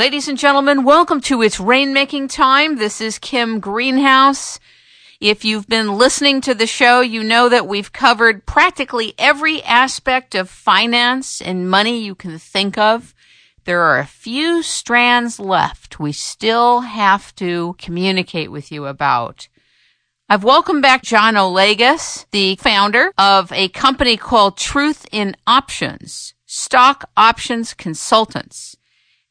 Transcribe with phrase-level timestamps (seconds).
[0.00, 2.76] Ladies and gentlemen, welcome to It's Rainmaking Time.
[2.76, 4.58] This is Kim Greenhouse.
[5.20, 10.34] If you've been listening to the show, you know that we've covered practically every aspect
[10.34, 13.14] of finance and money you can think of.
[13.66, 19.48] There are a few strands left we still have to communicate with you about.
[20.30, 27.10] I've welcomed back John Olagues, the founder of a company called Truth in Options, Stock
[27.18, 28.69] Options Consultants.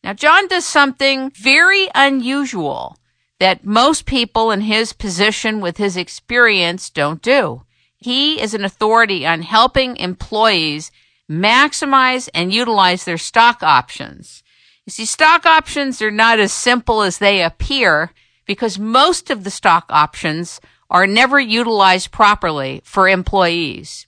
[0.04, 2.98] Now, John does something very unusual
[3.40, 7.64] that most people in his position with his experience don't do.
[7.98, 10.92] He is an authority on helping employees
[11.30, 14.44] maximize and utilize their stock options.
[14.86, 18.12] You see, stock options are not as simple as they appear
[18.46, 20.60] because most of the stock options
[20.90, 24.08] are never utilized properly for employees.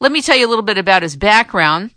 [0.00, 1.90] Let me tell you a little bit about his background.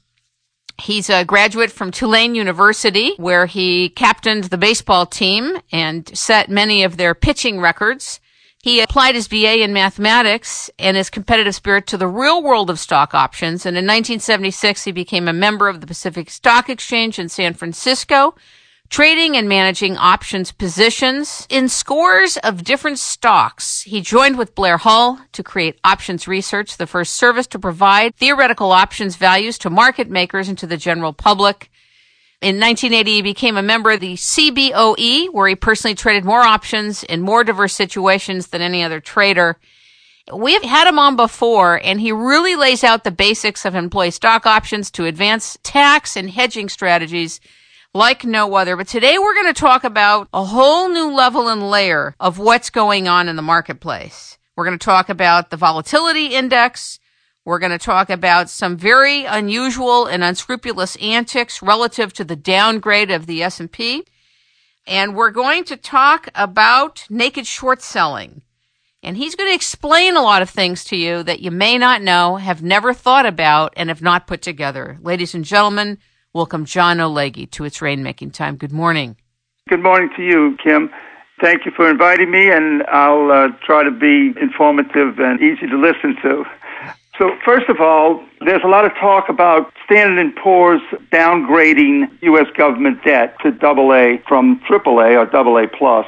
[0.81, 6.84] He's a graduate from Tulane University, where he captained the baseball team and set many
[6.84, 8.20] of their pitching records.
[8.63, 12.79] He applied his BA in mathematics and his competitive spirit to the real world of
[12.79, 13.65] stock options.
[13.65, 18.35] And in 1976, he became a member of the Pacific Stock Exchange in San Francisco,
[18.91, 23.84] trading and managing options positions in scores of different stocks.
[23.84, 28.73] He joined with Blair Hull to create Options Research, the first service to provide theoretical
[28.73, 31.71] options values to market makers and to the general public.
[32.41, 37.03] In 1980, he became a member of the CBOE, where he personally traded more options
[37.05, 39.57] in more diverse situations than any other trader.
[40.34, 44.45] We've had him on before, and he really lays out the basics of employee stock
[44.45, 47.39] options to advance tax and hedging strategies
[47.93, 48.75] like no other.
[48.75, 52.70] But today we're going to talk about a whole new level and layer of what's
[52.70, 54.37] going on in the marketplace.
[54.55, 56.99] We're going to talk about the volatility index.
[57.43, 63.12] We're going to talk about some very unusual and unscrupulous antics relative to the downgrade
[63.12, 64.06] of the S&P.
[64.85, 68.44] And we're going to talk about naked short selling.
[69.03, 72.03] And he's going to explain a lot of things to you that you may not
[72.03, 75.00] know, have never thought about, and have not put together.
[75.01, 75.97] Ladies and gentlemen,
[76.34, 78.56] welcome John Olagues to its rainmaking time.
[78.56, 79.18] Good morning.
[79.68, 80.90] Good morning to you, Kim.
[81.42, 85.78] Thank you for inviting me, and I'll uh, try to be informative and easy to
[85.78, 86.46] listen to.
[87.18, 90.81] So, first of all, there's a lot of talk about Standard & Poor's
[91.12, 92.48] downgrading U.S.
[92.56, 96.06] government debt to AA from AAA or AA plus.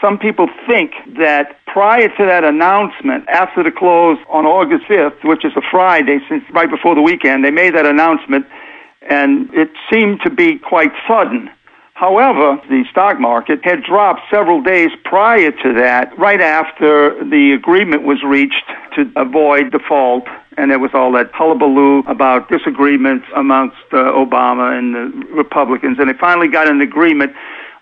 [0.00, 5.44] Some people think that prior to that announcement, after the close on August 5th, which
[5.44, 8.46] is a Friday, since right before the weekend, they made that announcement
[9.02, 11.50] and it seemed to be quite sudden.
[11.94, 18.04] However, the stock market had dropped several days prior to that, right after the agreement
[18.04, 18.64] was reached
[18.96, 20.26] to avoid default.
[20.56, 25.98] And there was all that hullabaloo about disagreements amongst uh, Obama and the Republicans.
[25.98, 27.32] And they finally got an agreement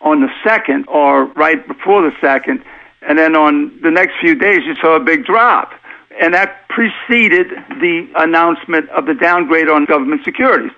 [0.01, 2.65] on the second, or right before the second.
[3.03, 5.73] And then on the next few days, you saw a big drop.
[6.21, 10.73] And that preceded the announcement of the downgrade on government securities.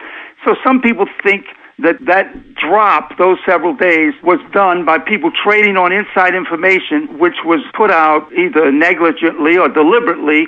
[0.44, 1.46] So some people think
[1.78, 7.36] that that drop, those several days, was done by people trading on inside information, which
[7.44, 10.46] was put out either negligently or deliberately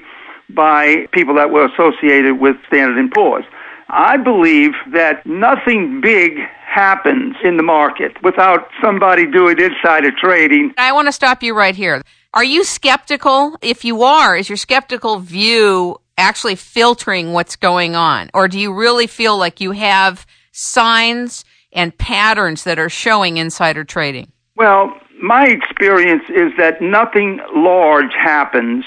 [0.50, 3.44] by people that were associated with Standard & Poor's.
[3.88, 10.72] I believe that nothing big happens in the market without somebody doing insider trading.
[10.78, 12.02] I want to stop you right here.
[12.34, 13.56] Are you skeptical?
[13.60, 18.30] If you are, is your skeptical view actually filtering what's going on?
[18.34, 23.84] Or do you really feel like you have signs and patterns that are showing insider
[23.84, 24.32] trading?
[24.56, 24.92] Well,
[25.22, 28.84] my experience is that nothing large happens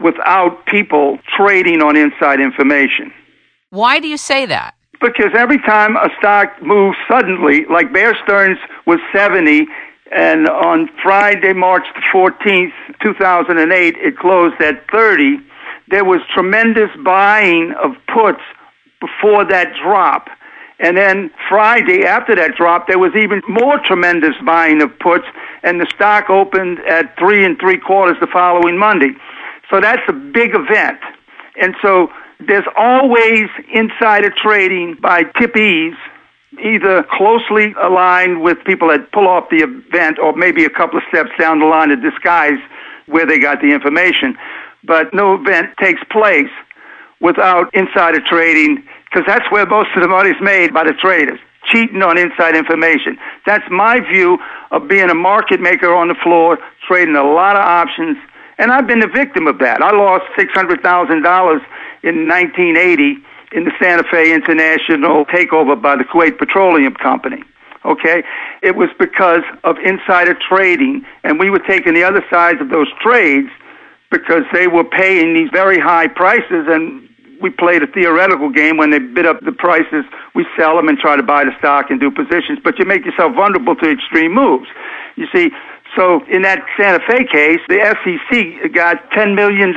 [0.00, 3.12] without people trading on inside information.
[3.70, 4.74] Why do you say that?
[5.00, 9.66] Because every time a stock moves suddenly, like Bear Stearns was 70,
[10.12, 12.72] and on Friday, March 14th,
[13.02, 15.38] 2008, it closed at 30
[15.88, 18.42] there was tremendous buying of puts
[19.00, 20.28] before that drop.
[20.78, 25.24] And then Friday, after that drop, there was even more tremendous buying of puts,
[25.62, 29.12] and the stock opened at three and three quarters the following Monday.
[29.70, 31.00] So that's a big event.
[31.60, 32.10] And so
[32.46, 35.96] there's always insider trading by tippees,
[36.62, 41.04] either closely aligned with people that pull off the event or maybe a couple of
[41.08, 42.58] steps down the line to disguise
[43.06, 44.36] where they got the information
[44.84, 46.50] but no event takes place
[47.20, 51.38] without insider trading because that's where most of the money is made by the traders
[51.72, 53.18] cheating on inside information.
[53.44, 54.38] That's my view
[54.70, 58.16] of being a market maker on the floor, trading a lot of options.
[58.58, 59.82] And I've been the victim of that.
[59.82, 60.80] I lost $600,000
[62.02, 63.16] in 1980
[63.52, 67.42] in the Santa Fe International takeover by the Kuwait Petroleum Company.
[67.84, 68.22] Okay?
[68.62, 72.88] It was because of insider trading, and we were taking the other sides of those
[73.00, 73.48] trades
[74.10, 77.08] because they were paying these very high prices, and
[77.42, 80.04] we played a theoretical game when they bid up the prices.
[80.34, 83.04] We sell them and try to buy the stock and do positions, but you make
[83.04, 84.68] yourself vulnerable to extreme moves.
[85.16, 85.50] You see,
[85.96, 89.72] so in that Santa Fe case, the SEC got $10 million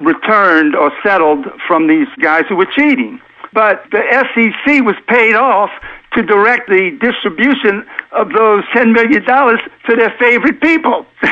[0.00, 3.20] returned or settled from these guys who were cheating.
[3.52, 5.70] But the SEC was paid off
[6.16, 11.06] to direct the distribution of those $10 million to their favorite people.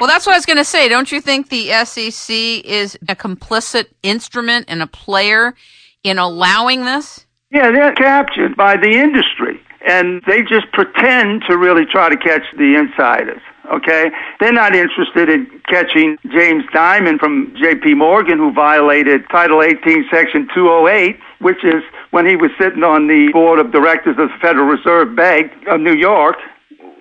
[0.00, 0.88] well, that's what I was going to say.
[0.88, 2.34] Don't you think the SEC
[2.64, 5.54] is a complicit instrument and a player
[6.02, 7.26] in allowing this?
[7.50, 12.42] Yeah, they're captured by the industry and they just pretend to really try to catch
[12.58, 13.40] the insiders.
[13.72, 17.94] Okay, they're not interested in catching James Dimon from J.P.
[17.94, 23.28] Morgan, who violated Title 18, Section 208, which is when he was sitting on the
[23.32, 26.36] board of directors of the Federal Reserve Bank of New York,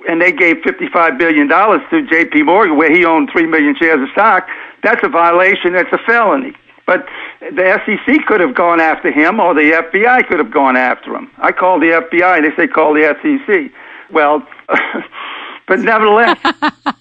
[0.07, 2.43] and they gave $55 billion to J.P.
[2.43, 4.47] Morgan, where he owned 3 million shares of stock.
[4.83, 5.73] That's a violation.
[5.73, 6.53] That's a felony.
[6.85, 7.07] But
[7.41, 11.31] the SEC could have gone after him, or the FBI could have gone after him.
[11.37, 13.71] I called the FBI, they say call the SEC.
[14.11, 14.47] Well,
[15.67, 16.37] but nevertheless,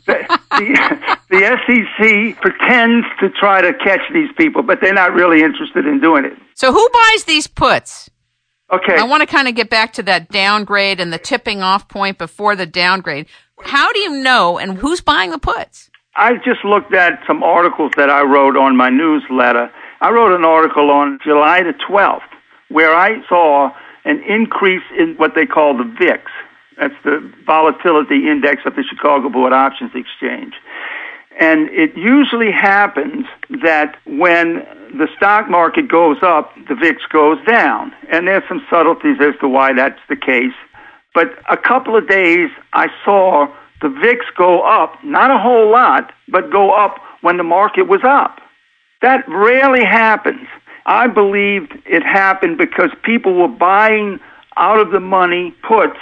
[0.06, 5.43] the, the, the SEC pretends to try to catch these people, but they're not really
[5.43, 6.32] interested in doing it.
[6.55, 8.11] So, who buys these puts?
[8.72, 8.96] Okay.
[8.96, 12.19] I want to kind of get back to that downgrade and the tipping off point
[12.19, 13.26] before the downgrade.
[13.62, 15.90] How do you know, and who's buying the puts?
[16.17, 19.70] I just looked at some articles that I wrote on my newsletter.
[20.00, 22.20] I wrote an article on July the 12th
[22.69, 23.70] where I saw
[24.05, 26.22] an increase in what they call the VIX.
[26.79, 30.55] That's the volatility index of the Chicago Board Options Exchange.
[31.41, 33.26] And it usually happens
[33.62, 34.67] that when
[34.97, 37.93] the stock market goes up, the VIX goes down.
[38.11, 40.55] And there's some subtleties as to why that's the case.
[41.12, 43.47] But a couple of days I saw
[43.82, 48.00] the VIX go up, not a whole lot, but go up when the market was
[48.05, 48.41] up.
[49.03, 50.47] That rarely happens.
[50.87, 54.20] I believed it happened because people were buying
[54.56, 55.99] out of the money puts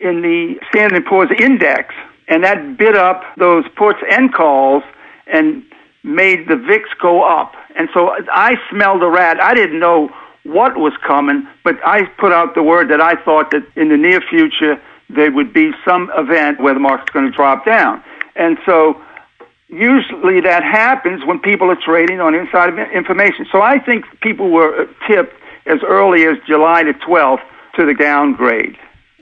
[0.00, 1.94] in the Standard & Poor's index,
[2.28, 4.82] and that bid up those puts and calls
[5.26, 5.64] and
[6.02, 7.54] made the VIX go up.
[7.76, 9.40] And so I smelled a rat.
[9.40, 10.10] I didn't know
[10.44, 13.96] what was coming, but I put out the word that I thought that in the
[13.96, 14.80] near future
[15.10, 18.02] there would be some event where the market's going to drop down.
[18.36, 19.00] And so
[19.68, 23.46] usually that happens when people are trading on inside information.
[23.50, 25.34] So I think people were tipped
[25.66, 27.42] as early as July the 12th
[27.76, 28.76] to the downgrade.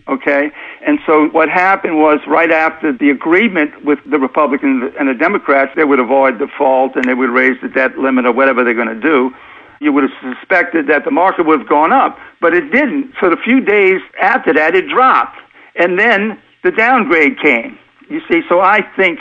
[0.08, 0.50] Okay?
[0.86, 5.72] And so what happened was right after the agreement with the Republicans and the Democrats,
[5.74, 8.88] they would avoid default and they would raise the debt limit or whatever they're going
[8.88, 9.34] to do.
[9.80, 13.14] You would have suspected that the market would have gone up, but it didn't.
[13.20, 15.38] So the few days after that, it dropped.
[15.74, 17.78] And then the downgrade came.
[18.08, 19.18] You see, so I think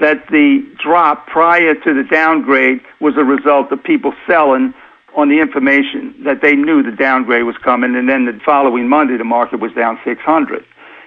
[0.00, 4.72] that the drop prior to the downgrade was a result of people selling
[5.16, 9.16] on the information that they knew the downgrade was coming, and then the following Monday
[9.16, 10.64] the market was down 600.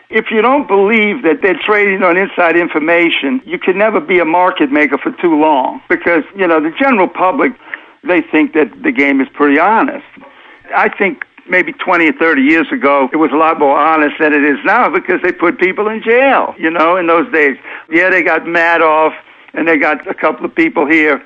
[0.10, 4.26] If you don't believe that they're trading on inside information, you can never be a
[4.26, 7.54] market maker for too long because, you know, the general public,
[8.04, 10.06] they think that the game is pretty honest.
[10.76, 14.34] I think maybe 20 or 30 years ago, it was a lot more honest than
[14.34, 17.58] it is now because they put people in jail, you know, in those days.
[17.90, 19.16] Yeah, they got Madoff
[19.54, 21.24] and they got a couple of people here.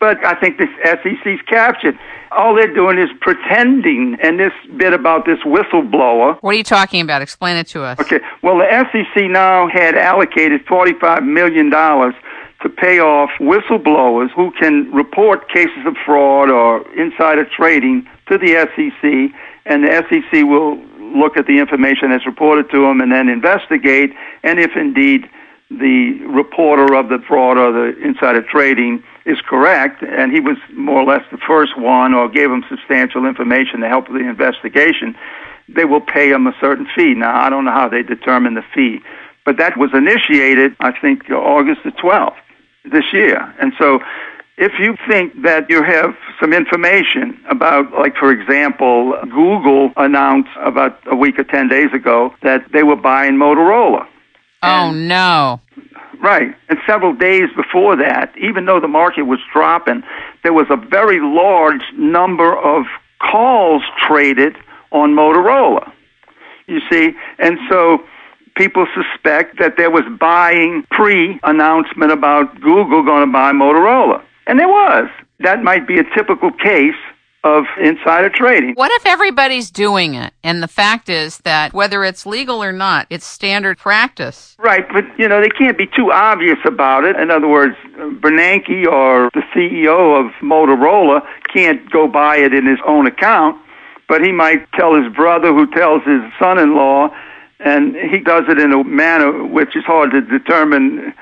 [0.00, 1.98] But I think the SEC's captured.
[2.30, 4.16] All they're doing is pretending.
[4.22, 6.38] And this bit about this whistleblower.
[6.40, 7.22] What are you talking about?
[7.22, 7.98] Explain it to us.
[7.98, 8.20] Okay.
[8.42, 15.48] Well, the SEC now had allocated $45 million to pay off whistleblowers who can report
[15.48, 19.32] cases of fraud or insider trading to the SEC,
[19.66, 20.76] and the SEC will
[21.16, 24.12] look at the information that's reported to them and then investigate,
[24.42, 25.28] and if indeed
[25.70, 31.02] the reporter of the fraud or the insider trading is correct, and he was more
[31.02, 35.14] or less the first one or gave him substantial information to help with the investigation,
[35.68, 37.14] they will pay him a certain fee.
[37.14, 39.00] Now, I don't know how they determine the fee,
[39.44, 42.36] but that was initiated, I think, August the 12th
[42.90, 43.54] this year.
[43.60, 44.00] And so
[44.56, 50.98] if you think that you have some information about, like, for example, Google announced about
[51.06, 54.06] a week or 10 days ago that they were buying Motorola.
[54.62, 55.60] Oh, and, no.
[56.20, 56.54] Right.
[56.68, 60.02] And several days before that, even though the market was dropping,
[60.42, 62.86] there was a very large number of
[63.20, 64.56] calls traded
[64.90, 65.92] on Motorola.
[66.66, 67.12] You see?
[67.38, 68.04] And so
[68.56, 74.22] people suspect that there was buying pre announcement about Google going to buy Motorola.
[74.46, 75.08] And there was.
[75.40, 76.96] That might be a typical case
[77.44, 78.74] of insider trading.
[78.74, 80.32] What if everybody's doing it?
[80.42, 84.56] And the fact is that whether it's legal or not, it's standard practice.
[84.58, 87.16] Right, but you know, they can't be too obvious about it.
[87.16, 92.78] In other words, Bernanke or the CEO of Motorola can't go buy it in his
[92.86, 93.56] own account,
[94.08, 97.10] but he might tell his brother who tells his son-in-law
[97.60, 101.12] and he does it in a manner which is hard to determine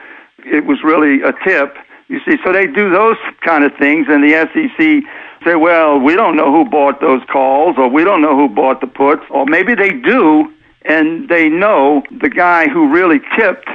[0.44, 1.76] it was really a tip.
[2.08, 5.02] You see, so they do those kind of things, and the SEC
[5.44, 8.80] say, well, we don't know who bought those calls, or we don't know who bought
[8.80, 10.52] the puts, or maybe they do,
[10.82, 13.68] and they know the guy who really tipped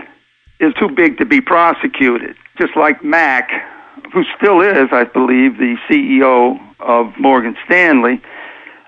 [0.59, 2.35] is too big to be prosecuted.
[2.57, 3.49] Just like Mack,
[4.13, 8.21] who still is, I believe, the CEO of Morgan Stanley.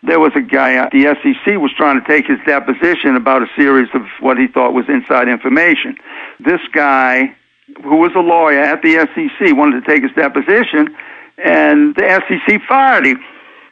[0.03, 3.48] There was a guy, uh, the SEC was trying to take his deposition about a
[3.56, 5.96] series of what he thought was inside information.
[6.39, 7.36] This guy,
[7.84, 10.96] who was a lawyer at the SEC, wanted to take his deposition
[11.37, 13.23] and the SEC fired him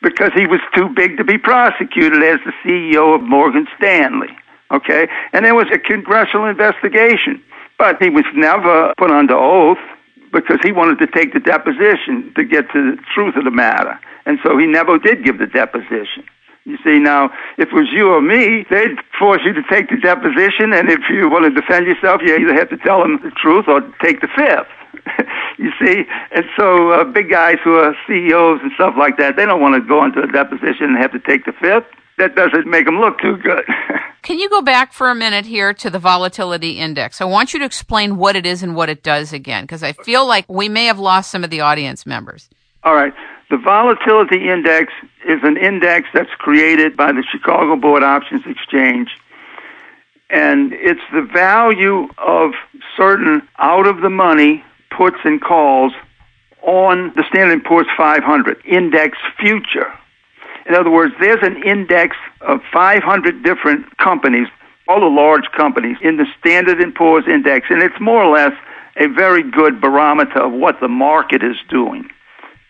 [0.01, 4.29] because he was too big to be prosecuted as the CEO of Morgan Stanley.
[4.71, 5.07] Okay?
[5.33, 7.41] And there was a congressional investigation,
[7.77, 9.77] but he was never put under oath
[10.31, 13.99] because he wanted to take the deposition to get to the truth of the matter.
[14.25, 16.23] And so he never did give the deposition.
[16.65, 19.97] You see, now, if it was you or me, they'd force you to take the
[19.97, 23.31] deposition, and if you want to defend yourself, you either have to tell them the
[23.31, 24.69] truth or take the fifth.
[25.58, 29.46] you see, and so uh, big guys who are CEOs and stuff like that, they
[29.46, 31.86] don't want to go into a deposition and have to take the fifth.
[32.17, 33.65] That doesn't make them look too good.
[34.22, 37.22] Can you go back for a minute here to the volatility index?
[37.22, 39.93] I want you to explain what it is and what it does again, because I
[39.93, 42.50] feel like we may have lost some of the audience members.
[42.84, 43.13] All right.
[43.50, 44.93] The volatility index
[45.27, 49.10] is an index that's created by the Chicago Board Options Exchange.
[50.29, 52.51] And it's the value of
[52.96, 54.63] certain out of the money
[54.95, 55.93] puts and calls
[56.62, 59.91] on the Standard & Poor's 500 index future.
[60.67, 64.48] In other words, there's an index of 500 different companies,
[64.88, 68.53] all the large companies in the Standard & Poor's index, and it's more or less
[68.98, 72.10] a very good barometer of what the market is doing.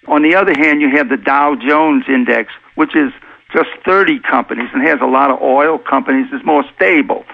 [0.08, 3.12] On the other hand, you have the Dow Jones index, which is
[3.54, 7.26] just 30 companies and has a lot of oil companies, is more stable.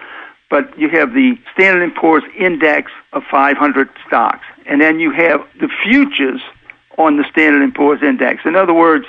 [0.50, 5.42] But you have the Standard & Poor's index of 500 stocks and then you have
[5.60, 6.42] the futures
[6.98, 8.42] on the Standard & Poor's index.
[8.46, 9.06] In other words,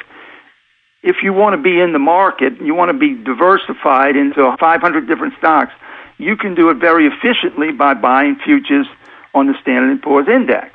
[1.02, 5.06] if you want to be in the market, you want to be diversified into 500
[5.06, 5.72] different stocks,
[6.18, 8.86] you can do it very efficiently by buying futures
[9.34, 10.70] on the Standard & Poor's index.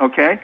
[0.00, 0.40] Okay?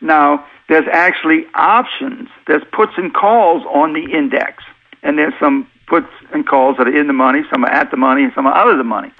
[0.00, 2.28] Now, there's actually options.
[2.46, 4.64] There's puts and calls on the index.
[5.02, 7.96] And there's some puts and calls that are in the money, some are at the
[7.96, 9.12] money, and some are out of the money.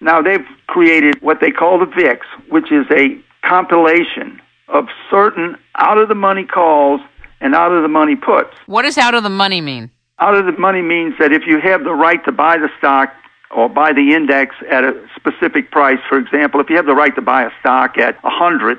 [0.00, 5.98] Now, they've created what they call the VIX, which is a compilation of certain out
[5.98, 7.00] of the money calls
[7.40, 8.56] and out of the money puts.
[8.66, 9.90] What does out of the money mean?
[10.18, 13.12] Out of the money means that if you have the right to buy the stock
[13.50, 17.14] or buy the index at a specific price, for example, if you have the right
[17.14, 18.78] to buy a stock at 100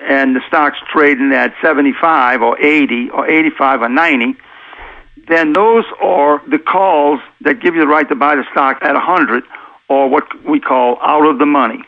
[0.00, 4.36] and the stock's trading at 75 or 80 or 85 or 90,
[5.28, 8.94] then those are the calls that give you the right to buy the stock at
[8.94, 9.44] 100
[9.88, 11.84] or what we call out of the money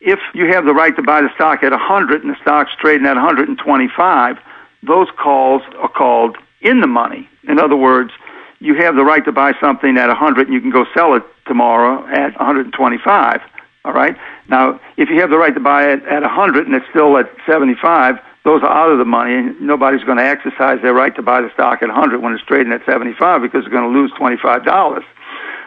[0.00, 3.06] if you have the right to buy the stock at 100 and the stock's trading
[3.06, 4.38] at 125,
[4.82, 7.28] those calls are called in the money.
[7.48, 8.12] In other words,
[8.60, 11.22] you have the right to buy something at 100 and you can go sell it
[11.46, 13.40] tomorrow at 125.
[13.84, 14.16] All right?
[14.48, 17.30] Now, if you have the right to buy it at 100 and it's still at
[17.46, 18.16] 75,
[18.48, 21.52] those are out of the money nobody's going to exercise their right to buy the
[21.52, 25.04] stock at 100 when it's trading at 75 because they're going to lose $25.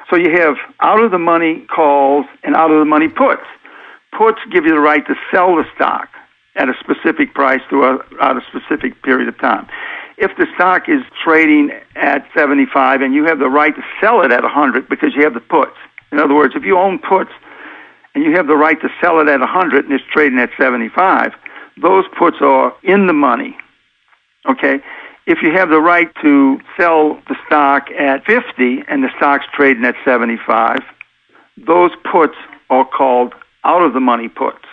[0.09, 3.45] So you have out of the money calls and out of the money puts
[4.17, 6.09] puts give you the right to sell the stock
[6.55, 9.67] at a specific price throughout a specific period of time.
[10.17, 14.31] If the stock is trading at 75 and you have the right to sell it
[14.31, 15.77] at 100 because you have the puts.
[16.11, 17.31] In other words, if you own puts
[18.15, 21.31] and you have the right to sell it at 100 and it's trading at 75,
[21.81, 23.57] those puts are in the money.
[24.49, 24.81] Okay?
[25.27, 29.85] If you have the right to sell the stock at 50 and the stock's trading
[29.85, 30.79] at 75,
[31.57, 32.35] those puts
[32.69, 33.33] are called
[33.63, 34.65] out of the money puts.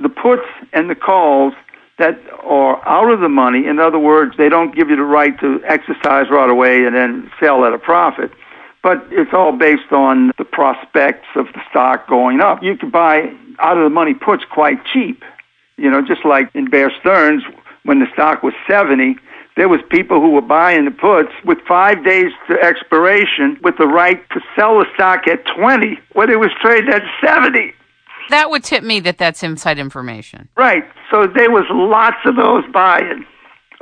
[0.00, 1.54] The puts and the calls
[1.98, 5.38] that are out of the money, in other words, they don't give you the right
[5.40, 8.30] to exercise right away and then sell at a profit,
[8.82, 12.62] but it's all based on the prospects of the stock going up.
[12.62, 15.22] You can buy out of the money puts quite cheap.
[15.80, 17.42] You know, just like in Bear Stearns,
[17.84, 19.16] when the stock was 70,
[19.56, 23.86] there was people who were buying the puts with five days to expiration with the
[23.86, 27.74] right to sell the stock at 20 when it was trading at 70
[28.30, 30.48] that would tip me that that's inside information.
[30.56, 30.84] Right.
[31.10, 33.26] So there was lots of those buying.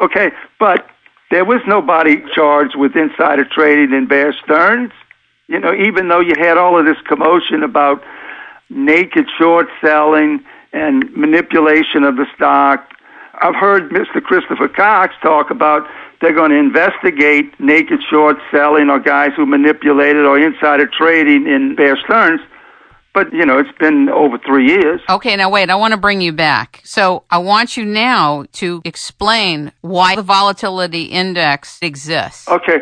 [0.00, 0.86] Okay, but
[1.30, 4.92] there was nobody charged with insider trading in Bear Stearns.
[5.46, 8.02] You know, even though you had all of this commotion about
[8.70, 12.88] naked short selling and manipulation of the stock,
[13.40, 14.22] I've heard Mr.
[14.22, 15.86] Christopher Cox talk about
[16.20, 21.76] they're going to investigate naked short selling or guys who manipulated or insider trading in
[21.76, 22.40] Bear Stearns.
[23.14, 25.00] But, you know, it's been over three years.
[25.08, 26.80] Okay, now wait, I want to bring you back.
[26.84, 32.48] So I want you now to explain why the volatility index exists.
[32.48, 32.78] Okay.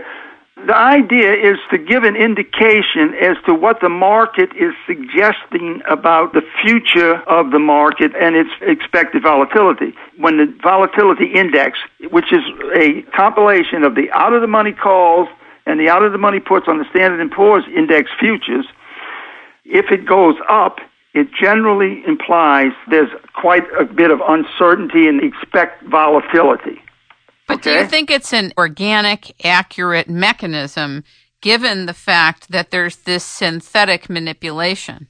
[0.64, 6.32] The idea is to give an indication as to what the market is suggesting about
[6.32, 9.94] the future of the market and its expected volatility.
[10.16, 11.78] When the volatility index,
[12.10, 12.40] which is
[12.74, 15.28] a compilation of the out of the money calls
[15.66, 18.64] and the out of the money puts on the Standard & Poor's index futures,
[19.66, 20.78] if it goes up,
[21.12, 26.80] it generally implies there's quite a bit of uncertainty and expect volatility.
[27.46, 27.74] But okay.
[27.74, 31.04] do you think it's an organic, accurate mechanism
[31.40, 35.08] given the fact that there's this synthetic manipulation?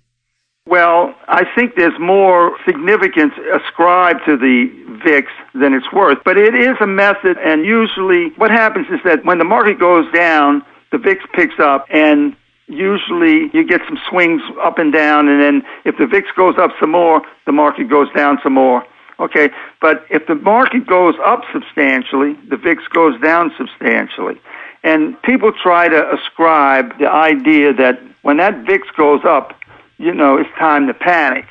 [0.66, 4.66] Well, I think there's more significance ascribed to the
[5.04, 6.18] VIX than it's worth.
[6.24, 10.10] But it is a method, and usually what happens is that when the market goes
[10.12, 12.34] down, the VIX picks up, and
[12.66, 16.72] usually you get some swings up and down, and then if the VIX goes up
[16.80, 18.84] some more, the market goes down some more.
[19.18, 24.38] Okay, but if the market goes up substantially, the VIX goes down substantially.
[24.82, 29.58] And people try to ascribe the idea that when that VIX goes up,
[29.98, 31.46] you know, it's time to panic.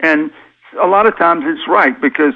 [0.00, 0.32] And
[0.82, 2.34] a lot of times it's right because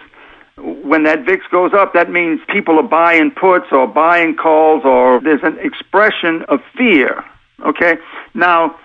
[0.56, 5.20] when that VIX goes up, that means people are buying puts or buying calls or
[5.20, 7.24] there's an expression of fear.
[7.64, 7.98] Okay?
[8.34, 8.78] Now,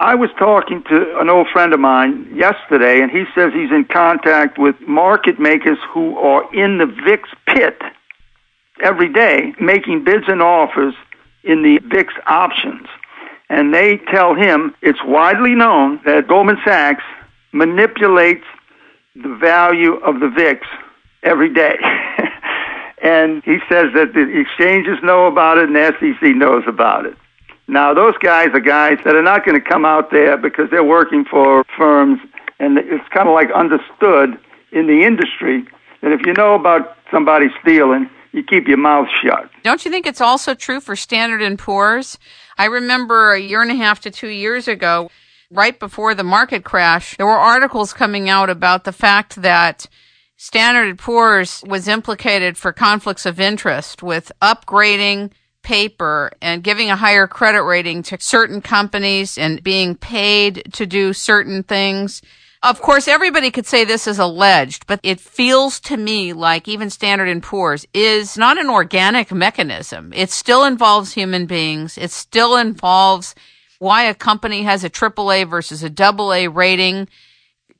[0.00, 3.84] I was talking to an old friend of mine yesterday, and he says he's in
[3.84, 7.82] contact with market makers who are in the VIX pit
[8.80, 10.94] every day making bids and offers
[11.42, 12.86] in the VIX options.
[13.48, 17.02] And they tell him it's widely known that Goldman Sachs
[17.52, 18.44] manipulates
[19.16, 20.64] the value of the VIX
[21.24, 21.76] every day.
[23.02, 27.16] and he says that the exchanges know about it and the SEC knows about it.
[27.68, 30.82] Now, those guys are guys that are not going to come out there because they're
[30.82, 32.18] working for firms,
[32.58, 34.40] and it's kind of like understood
[34.72, 35.66] in the industry
[36.00, 39.50] that if you know about somebody stealing, you keep your mouth shut.
[39.62, 42.18] Don't you think it's also true for Standard and Poor's?
[42.56, 45.10] I remember a year and a half to two years ago,
[45.50, 49.86] right before the market crash, there were articles coming out about the fact that
[50.36, 55.32] Standard & Poor's was implicated for conflicts of interest with upgrading
[55.68, 61.12] paper and giving a higher credit rating to certain companies and being paid to do
[61.12, 62.22] certain things.
[62.62, 66.88] Of course, everybody could say this is alleged, but it feels to me like even
[66.88, 70.10] Standard & Poor's is not an organic mechanism.
[70.16, 71.98] It still involves human beings.
[71.98, 73.34] It still involves
[73.78, 77.08] why a company has a AAA versus a AA rating.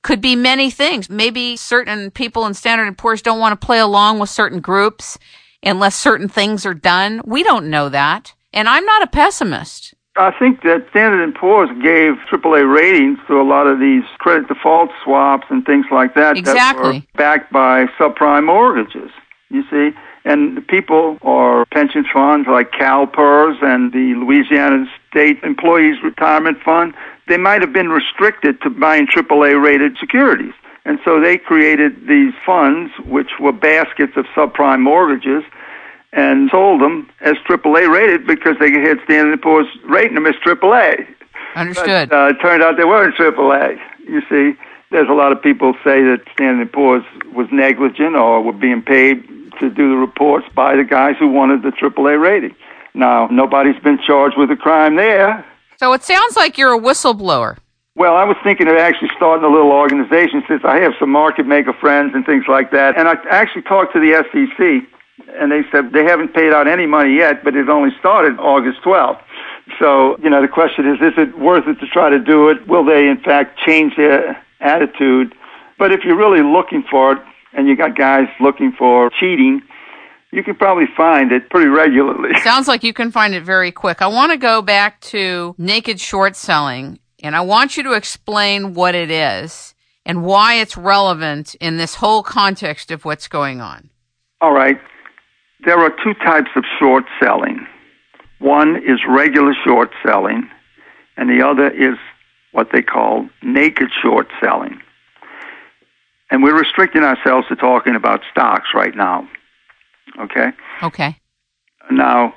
[0.02, 1.08] Could be many things.
[1.08, 5.18] Maybe certain people in Standard & Poor's don't want to play along with certain groups
[5.62, 7.20] unless certain things are done.
[7.24, 8.34] We don't know that.
[8.52, 9.94] And I'm not a pessimist.
[10.16, 14.48] I think that Standard & Poor's gave AAA ratings to a lot of these credit
[14.48, 16.82] default swaps and things like that exactly.
[16.82, 19.10] that were backed by subprime mortgages,
[19.48, 19.96] you see.
[20.24, 26.94] And the people or pension funds like CalPERS and the Louisiana State Employees Retirement Fund,
[27.28, 30.52] they might have been restricted to buying AAA rated securities.
[30.88, 35.44] And so they created these funds, which were baskets of subprime mortgages,
[36.14, 40.34] and sold them as AAA rated because they had Standard & Poor's rating them as
[40.36, 41.06] AAA.
[41.54, 42.08] Understood.
[42.08, 43.78] But, uh, it turned out they weren't AAA.
[44.08, 44.58] You see,
[44.90, 48.80] there's a lot of people say that Standard & Poor's was negligent or were being
[48.80, 49.28] paid
[49.60, 52.56] to do the reports by the guys who wanted the AAA rating.
[52.94, 55.44] Now, nobody's been charged with a crime there.
[55.76, 57.58] So it sounds like you're a whistleblower.
[57.98, 61.46] Well, I was thinking of actually starting a little organization since I have some market
[61.46, 62.96] maker friends and things like that.
[62.96, 64.86] And I actually talked to the SEC,
[65.34, 68.82] and they said they haven't paid out any money yet, but it only started August
[68.84, 69.20] 12th.
[69.80, 72.68] So, you know, the question is, is it worth it to try to do it?
[72.68, 75.34] Will they, in fact, change their attitude?
[75.76, 77.18] But if you're really looking for it,
[77.52, 79.60] and you got guys looking for cheating,
[80.30, 82.38] you can probably find it pretty regularly.
[82.42, 84.02] Sounds like you can find it very quick.
[84.02, 88.74] I want to go back to naked short selling and I want you to explain
[88.74, 89.74] what it is
[90.06, 93.90] and why it's relevant in this whole context of what's going on.
[94.40, 94.80] All right.
[95.64, 97.66] There are two types of short selling.
[98.38, 100.48] One is regular short selling,
[101.16, 101.98] and the other is
[102.52, 104.80] what they call naked short selling.
[106.30, 109.28] And we're restricting ourselves to talking about stocks right now.
[110.20, 110.50] Okay?
[110.82, 111.16] Okay.
[111.90, 112.34] Now,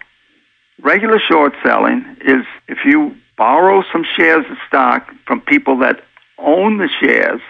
[0.81, 5.99] regular short selling is if you borrow some shares of stock from people that
[6.37, 7.41] own the shares,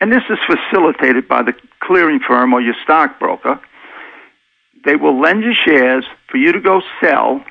[0.00, 3.60] and this is facilitated by the clearing firm or your stockbroker.
[4.86, 7.44] They will lend you shares for you to go sell,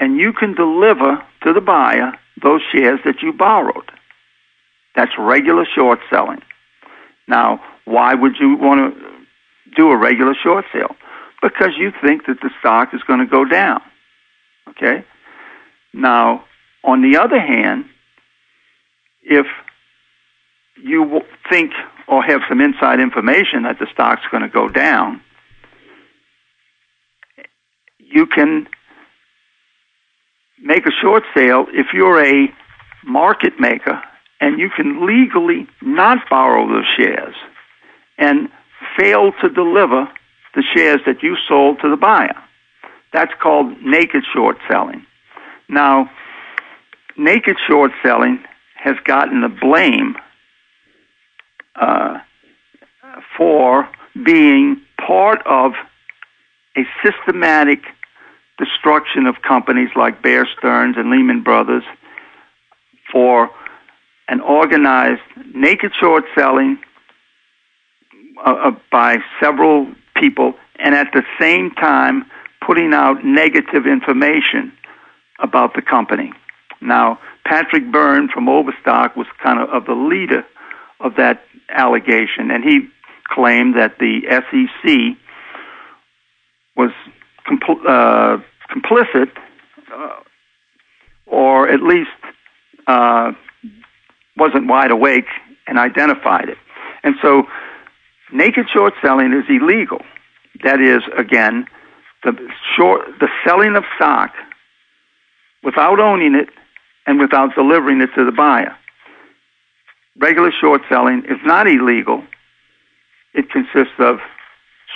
[0.00, 3.92] and you can deliver to the buyer those shares that you borrowed.
[4.94, 6.40] That's regular short selling.
[7.28, 10.96] Now, why would you want to do a regular short sale?
[11.42, 13.82] Because you think that the stock is going to go down.
[14.70, 15.04] Okay?
[15.92, 16.45] Now,
[16.86, 17.84] on the other hand,
[19.22, 19.46] if
[20.82, 21.20] you
[21.50, 21.72] think
[22.06, 25.20] or have some inside information that the stock's going to go down,
[27.98, 28.68] you can
[30.62, 32.48] make a short sale if you're a
[33.04, 34.00] market maker
[34.40, 37.34] and you can legally not borrow those shares
[38.18, 38.48] and
[38.96, 40.08] fail to deliver
[40.54, 42.36] the shares that you sold to the buyer.
[43.12, 45.04] That's called naked short selling.
[45.68, 46.10] Now,
[47.18, 50.16] naked short selling has gotten the blame
[51.74, 52.18] uh,
[53.36, 53.88] for
[54.24, 55.72] being part of
[56.76, 57.80] a systematic
[58.58, 61.84] destruction of companies like Bear Stearns and Lehman Brothers
[63.10, 63.50] for
[64.28, 65.22] an organized
[65.54, 66.78] naked short selling
[68.44, 72.24] uh, uh, by several people and at the same time
[72.66, 74.72] putting out negative information
[75.38, 76.32] about the company.
[76.80, 80.44] Now, Patrick Byrne from Overstock was kind of, of the leader
[81.00, 82.88] of that allegation, and he
[83.24, 85.16] claimed that the SEC
[86.76, 86.90] was
[87.48, 88.38] compl- uh,
[88.70, 89.30] complicit,
[89.92, 90.20] uh,
[91.26, 92.10] or at least
[92.86, 93.32] uh,
[94.36, 95.26] wasn't wide awake
[95.66, 96.58] and identified it.
[97.02, 97.44] And so,
[98.32, 100.02] naked short selling is illegal.
[100.62, 101.66] That is, again,
[102.22, 102.32] the
[102.76, 104.32] short, the selling of stock
[105.62, 106.48] without owning it
[107.06, 108.76] and without delivering it to the buyer.
[110.18, 112.22] Regular short selling is not illegal.
[113.34, 114.18] It consists of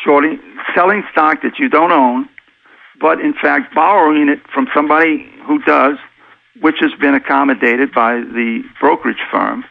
[0.04, 0.40] shorting,
[0.74, 2.28] selling stock that you don't own,
[3.00, 5.96] but in fact borrowing it from somebody who does,
[6.60, 9.64] which has been accommodated by the brokerage firm,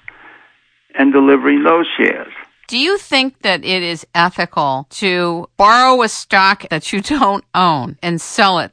[0.97, 2.31] and delivering those shares.
[2.67, 7.97] Do you think that it is ethical to borrow a stock that you don't own
[8.03, 8.71] and sell it?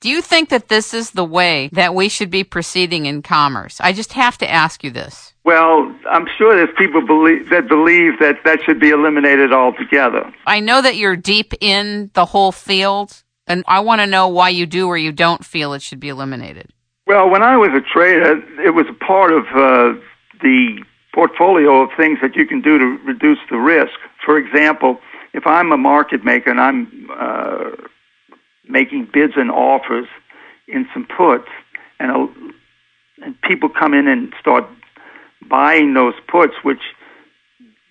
[0.00, 3.78] Do you think that this is the way that we should be proceeding in commerce?
[3.82, 5.34] I just have to ask you this.
[5.44, 10.32] Well, I'm sure there's people believe, that believe that that should be eliminated altogether.
[10.46, 14.48] I know that you're deep in the whole field, and I want to know why
[14.48, 16.72] you do or you don't feel it should be eliminated.
[17.06, 20.00] Well, when I was a trader, it was a part of uh,
[20.40, 20.82] the
[21.14, 23.98] portfolio of things that you can do to reduce the risk.
[24.24, 24.98] For example,
[25.34, 27.70] if I'm a market maker and I'm uh,
[28.70, 30.06] making bids and offers
[30.68, 31.48] in some puts,
[31.98, 32.28] and, a,
[33.24, 34.64] and people come in and start
[35.48, 36.82] buying those puts, which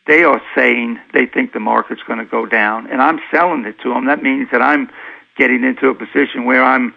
[0.07, 3.79] they are saying they think the market's going to go down, and I'm selling it
[3.83, 4.07] to them.
[4.07, 4.89] That means that I'm
[5.37, 6.93] getting into a position where I'm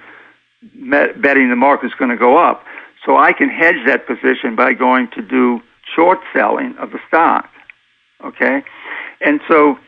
[1.20, 2.64] betting the market's going to go up.
[3.04, 5.60] So I can hedge that position by going to do
[5.94, 7.48] short selling of the stock.
[8.24, 8.62] Okay?
[9.20, 9.78] And so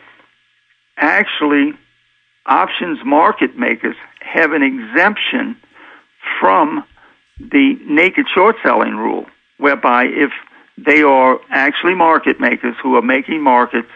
[0.97, 1.73] actually,
[2.47, 5.57] options market makers have an exemption
[6.41, 6.85] from
[7.39, 9.27] the naked short selling rule,
[9.59, 10.31] whereby if
[10.77, 13.89] they are actually market makers who are making markets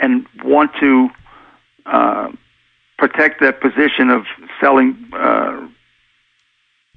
[0.00, 1.08] and want to
[1.86, 2.28] uh,
[2.98, 4.24] protect their position of
[4.60, 5.66] selling uh,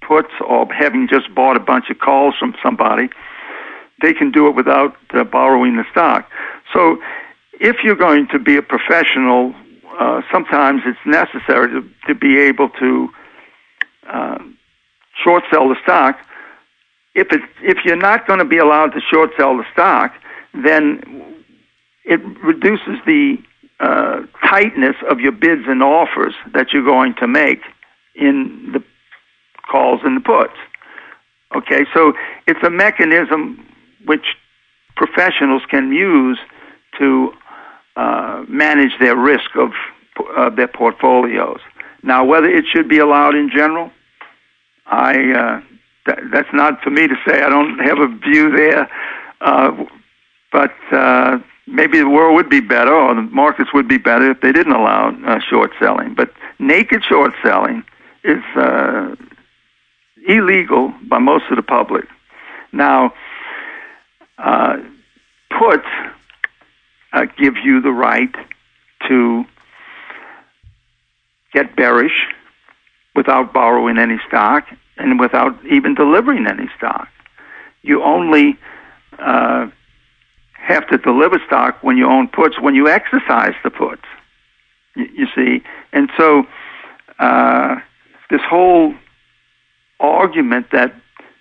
[0.08, 3.10] puts or having just bought a bunch of calls from somebody,
[4.02, 6.30] they can do it without uh, borrowing the stock.
[6.74, 7.02] So
[7.60, 9.54] if you're going to be a professional,
[10.00, 13.10] uh, sometimes it's necessary to, to be able to
[14.10, 14.40] uh,
[15.24, 16.18] short sell the stock.
[17.16, 20.14] If it, if you're not going to be allowed to short sell the stock,
[20.54, 21.44] then
[22.06, 23.38] it reduces the
[23.82, 27.62] uh, tightness of your bids and offers that you're going to make
[28.16, 28.84] in the
[29.70, 30.58] calls and the puts.
[31.56, 32.14] Okay, so
[32.48, 33.66] it's a mechanism
[34.06, 34.36] which
[34.96, 36.40] professionals can use
[37.00, 37.34] to
[38.00, 39.72] uh, manage their risk of
[40.38, 41.60] uh, their portfolios.
[42.02, 43.92] Now, whether it should be allowed in general,
[44.86, 45.62] I uh,
[46.06, 47.42] th- that's not for me to say.
[47.42, 48.90] I don't have a view there,
[49.42, 49.72] uh,
[50.52, 54.40] but uh, maybe the world would be better, or the markets would be better if
[54.40, 56.16] they didn't allow uh, short selling.
[56.16, 57.84] But naked short selling
[58.24, 59.16] is uh,
[60.26, 62.06] illegal by most of the public.
[62.72, 63.14] Now,
[64.38, 64.78] uh,
[65.60, 65.88] puts
[67.14, 68.34] uh, give you the right
[69.08, 69.46] to
[71.54, 72.28] get bearish
[73.16, 74.66] without borrowing any stock
[74.98, 77.08] and without even delivering any stock.
[77.82, 78.58] You only
[79.18, 79.68] uh,
[80.54, 84.04] have to deliver stock when you own puts when you exercise the puts.
[84.96, 86.44] You, you see, and so
[87.18, 87.76] uh,
[88.30, 88.94] this whole
[90.00, 90.94] argument that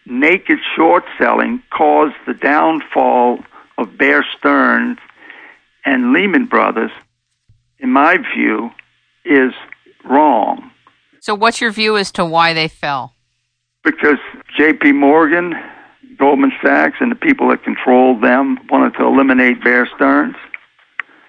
[0.07, 3.41] naked short selling caused the downfall
[3.77, 4.99] of Bear Stearns
[5.85, 6.91] and Lehman Brothers,
[7.79, 8.71] in my view,
[9.25, 9.53] is
[10.05, 10.71] wrong.
[11.21, 13.15] So, what's your view as to why they fell?
[13.85, 14.19] Because
[14.57, 14.93] J.P.
[14.93, 15.55] Morgan,
[16.19, 20.37] Goldman Sachs, and the people that controlled them wanted to eliminate Bear Stearns,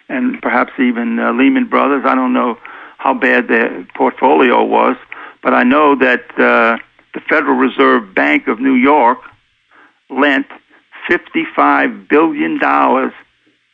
[0.08, 2.04] and perhaps even uh, Lehman Brothers.
[2.06, 2.58] I don't know
[2.98, 4.98] how bad their portfolio was,
[5.42, 6.78] but I know that uh,
[7.14, 9.20] the Federal Reserve Bank of New York
[10.10, 10.48] lent
[11.10, 12.60] $55 billion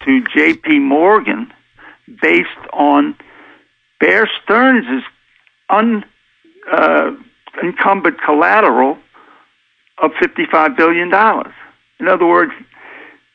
[0.05, 0.79] to J.P.
[0.79, 1.51] Morgan
[2.21, 3.15] based on
[3.99, 5.03] Bear Stearns'
[5.69, 6.05] unencumbered
[8.17, 8.97] uh, collateral
[9.97, 11.07] of $55 billion.
[11.99, 12.51] In other words,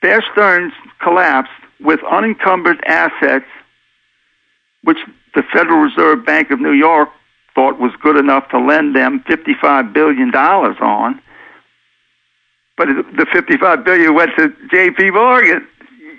[0.03, 3.47] Bear Stearns collapsed with unencumbered assets,
[4.85, 4.99] which
[5.35, 7.09] the Federal Reserve Bank of New York
[7.55, 11.21] thought was good enough to lend them $55 billion on.
[12.77, 15.11] But the 55 billion went to J.P.
[15.11, 15.67] Morgan.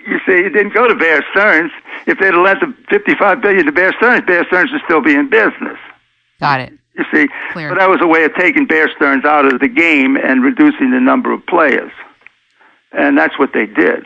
[0.06, 1.70] You see, it didn't go to Bear Stearns.
[2.06, 5.14] If they'd have lent the 55 billion to Bear Stearns, Bear Stearns would still be
[5.14, 5.78] in business.
[6.40, 6.72] Got it.
[6.94, 7.70] You see, Clear.
[7.70, 10.90] so that was a way of taking Bear Stearns out of the game and reducing
[10.90, 11.92] the number of players.
[12.92, 14.04] And that's what they did.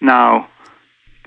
[0.00, 0.48] Now,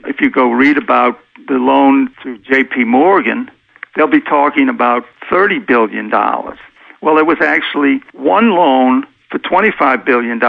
[0.05, 2.83] if you go read about the loan to J.P.
[2.83, 3.49] Morgan,
[3.95, 6.09] they'll be talking about $30 billion.
[6.09, 10.39] Well, it was actually one loan for $25 billion,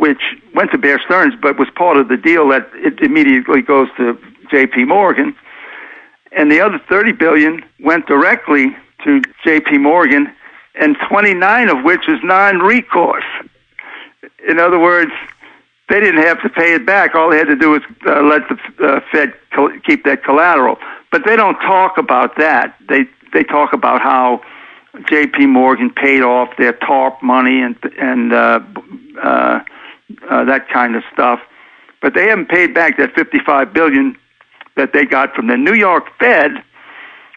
[0.00, 0.22] which
[0.54, 4.18] went to Bear Stearns, but was part of the deal that it immediately goes to
[4.50, 4.84] J.P.
[4.84, 5.36] Morgan.
[6.32, 9.78] And the other 30 billion went directly to J.P.
[9.78, 10.32] Morgan,
[10.74, 13.24] and 29 of which is non-recourse.
[14.48, 15.12] In other words,
[15.90, 17.14] they didn't have to pay it back.
[17.14, 20.78] All they had to do was uh, let the uh, Fed co- keep that collateral.
[21.12, 22.76] But they don't talk about that.
[22.88, 24.40] They they talk about how
[25.08, 25.46] J.P.
[25.46, 28.60] Morgan paid off their TARP money and and uh,
[29.20, 29.60] uh,
[30.30, 31.40] uh, that kind of stuff.
[32.02, 34.16] But they haven't paid back that 55 billion
[34.76, 36.52] that they got from the New York Fed,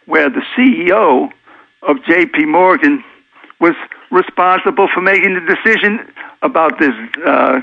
[0.06, 1.30] where the CEO
[1.82, 2.46] of J.P.
[2.46, 3.04] Morgan
[3.60, 3.76] was
[4.12, 6.00] responsible for making the decision
[6.42, 6.94] about this
[7.26, 7.60] uh,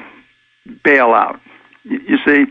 [0.85, 1.41] bailout.
[1.85, 2.45] You, you see.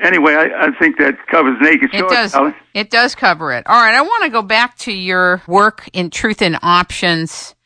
[0.00, 2.36] Anyway, I, I think that covers naked It short does.
[2.72, 3.66] It does cover it.
[3.66, 3.94] All right.
[3.94, 7.56] I want to go back to your work in Truth in Options,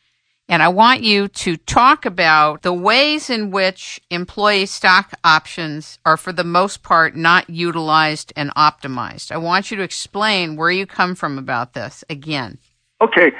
[0.49, 6.17] and I want you to talk about the ways in which employee stock options are,
[6.17, 9.31] for the most part, not utilized and optimized.
[9.31, 12.57] I want you to explain where you come from about this again.
[13.01, 13.31] Okay,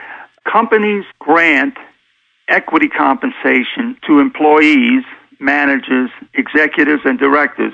[0.50, 1.76] companies grant
[2.48, 5.04] equity compensation to employees,
[5.40, 7.74] managers, executives, and directors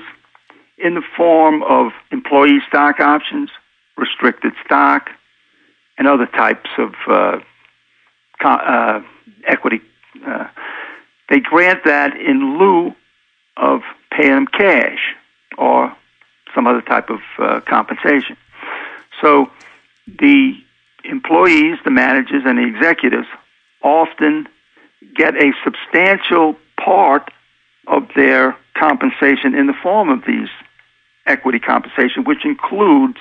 [0.78, 3.50] in the form of employee stock options,
[3.96, 5.10] restricted stock,
[5.98, 7.38] and other types of uh,
[8.42, 9.00] uh,
[9.46, 9.80] equity.
[10.26, 10.48] Uh,
[11.28, 12.94] they grant that in lieu
[13.56, 15.14] of paying them cash
[15.58, 15.94] or
[16.54, 18.36] some other type of uh, compensation.
[19.20, 19.50] So
[20.06, 20.54] the
[21.04, 23.26] employees, the managers, and the executives
[23.82, 24.48] often
[25.14, 27.30] get a substantial part
[27.86, 30.48] of their compensation in the form of these
[31.26, 33.18] equity compensation, which includes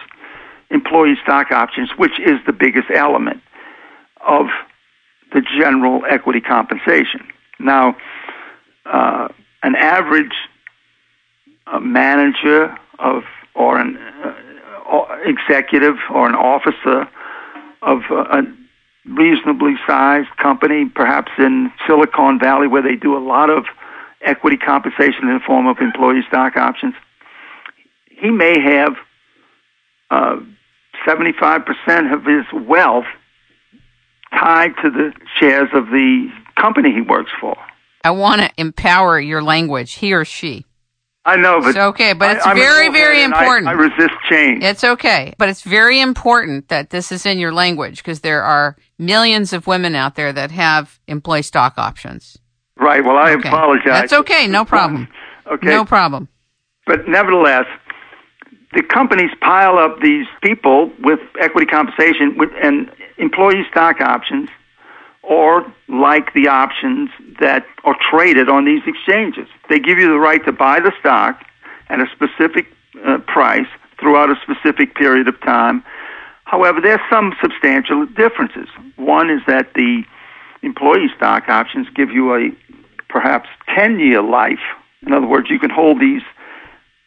[0.72, 3.42] employee stock options, which is the biggest element
[4.28, 4.48] of
[5.34, 7.28] the general equity compensation.
[7.60, 7.96] Now,
[8.86, 9.28] uh,
[9.64, 10.34] an average
[11.68, 13.24] uh, manager of
[13.56, 14.34] or an uh,
[15.26, 17.08] executive or an officer
[17.82, 18.44] of a
[19.06, 23.66] reasonably sized company, perhaps in Silicon Valley, where they do a lot of
[24.22, 26.94] equity compensation in the form of employee stock options,
[28.10, 28.96] he may have
[30.12, 30.38] uh,
[31.08, 33.06] 75% of his wealth
[34.32, 37.56] tied to the shares of the company he works for.
[38.04, 40.66] I want to empower your language, he or she.
[41.26, 43.68] I know, but It's okay, but it's I, very, very and I- important.
[43.68, 44.64] I, resist change.
[44.64, 48.78] It's okay, but it's very important that this is in your language because there are
[48.98, 52.38] millions of women out there that have employee stock options.
[52.78, 53.04] right.
[53.04, 53.50] Well, I Okay.
[53.50, 53.86] apologize.
[53.86, 55.08] That's okay, no problem.
[55.52, 55.68] Okay.
[55.68, 56.28] No problem.
[56.86, 57.66] But nevertheless,
[58.74, 64.50] the companies pile up these people with equity compensation and employee stock options,
[65.24, 69.48] or like the options that are traded on these exchanges.
[69.70, 71.44] They give you the right to buy the stock
[71.90, 72.68] at a specific
[73.06, 73.68] uh, price
[74.00, 75.84] throughout a specific period of time.
[76.46, 78.68] However, there's some substantial differences.
[78.96, 80.04] One is that the
[80.62, 82.50] employee stock options give you a
[83.08, 84.60] perhaps 10 year life.
[85.06, 86.22] In other words, you can hold these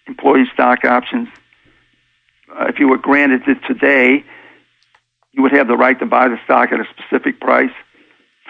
[0.07, 1.29] employee stock options.
[2.59, 4.25] Uh, if you were granted it today,
[5.33, 7.73] you would have the right to buy the stock at a specific price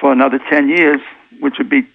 [0.00, 1.00] for another 10 years,
[1.40, 1.86] which would be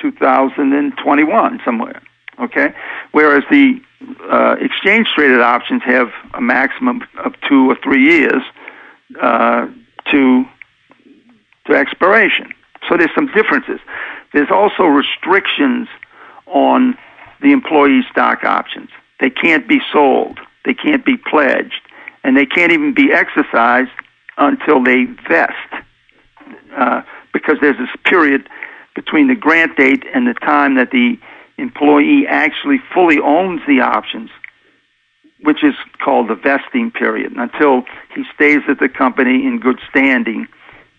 [0.00, 2.00] 2021 somewhere.
[2.40, 2.72] Okay?
[3.12, 3.80] Whereas the
[4.30, 8.42] uh, exchange traded options have a maximum of two or three years
[9.20, 9.66] uh,
[10.12, 10.44] to
[11.66, 12.52] to expiration.
[12.88, 13.80] So there's some differences.
[14.32, 15.88] There's also restrictions
[16.46, 16.96] on
[17.42, 18.90] the employee stock options.
[19.18, 20.38] They can't be sold.
[20.66, 21.80] They can't be pledged,
[22.24, 23.90] and they can't even be exercised
[24.36, 25.52] until they vest,
[26.76, 27.02] uh,
[27.32, 28.48] because there's this period
[28.96, 31.18] between the grant date and the time that the
[31.56, 34.28] employee actually fully owns the options,
[35.42, 35.74] which is
[36.04, 37.30] called the vesting period.
[37.30, 40.48] And Until he stays at the company in good standing,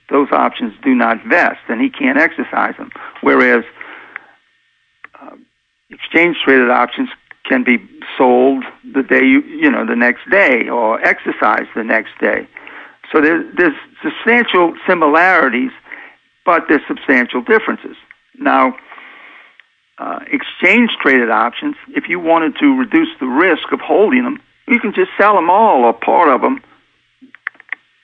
[0.10, 2.92] those options do not vest, and he can't exercise them.
[3.20, 3.66] Whereas
[5.22, 5.36] uh,
[5.90, 7.10] exchange traded options
[7.48, 7.78] can be
[8.18, 12.48] sold the day you you know the next day or exercised the next day.
[13.12, 15.72] So there's, there's substantial similarities,
[16.46, 17.96] but there's substantial differences.
[18.38, 18.76] Now,
[19.98, 24.80] uh, exchange traded options, if you wanted to reduce the risk of holding them, you
[24.80, 26.62] can just sell them all or part of them,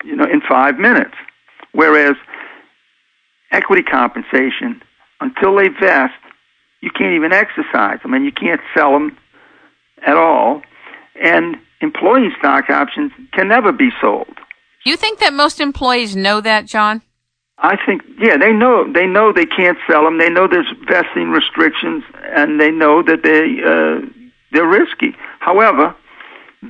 [0.03, 1.13] you know, in five minutes.
[1.73, 2.15] Whereas
[3.51, 4.81] equity compensation,
[5.19, 6.13] until they vest,
[6.81, 9.17] you can't even exercise them and you can't sell them
[10.05, 10.61] at all.
[11.21, 14.35] And employee stock options can never be sold.
[14.85, 17.01] You think that most employees know that, John?
[17.57, 18.91] I think, yeah, they know.
[18.91, 20.17] They know they can't sell them.
[20.17, 24.05] They know there's vesting restrictions, and they know that they uh,
[24.51, 25.15] they're risky.
[25.39, 25.95] However,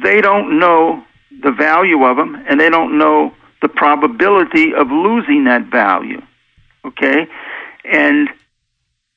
[0.03, 1.03] they don't know
[1.41, 6.21] the value of them, and they don't know the probability of losing that value.
[6.85, 7.27] Okay?
[7.85, 8.29] And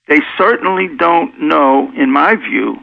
[0.09, 2.79] they certainly don't know, in my view,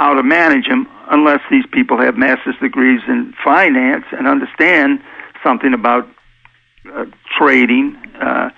[0.00, 4.98] how to manage them unless these people have master's degrees in finance and understand
[5.44, 6.08] something about
[6.90, 7.04] uh,
[7.38, 7.94] trading.
[8.18, 8.48] Uh,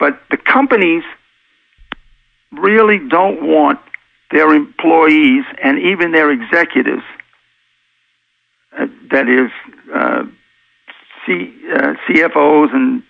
[0.00, 1.02] but the companies
[2.52, 3.78] really don't want
[4.30, 7.02] their employees and even their executives,
[8.78, 9.50] uh, that is,
[9.94, 10.22] uh,
[11.26, 13.02] C, uh, CFOs and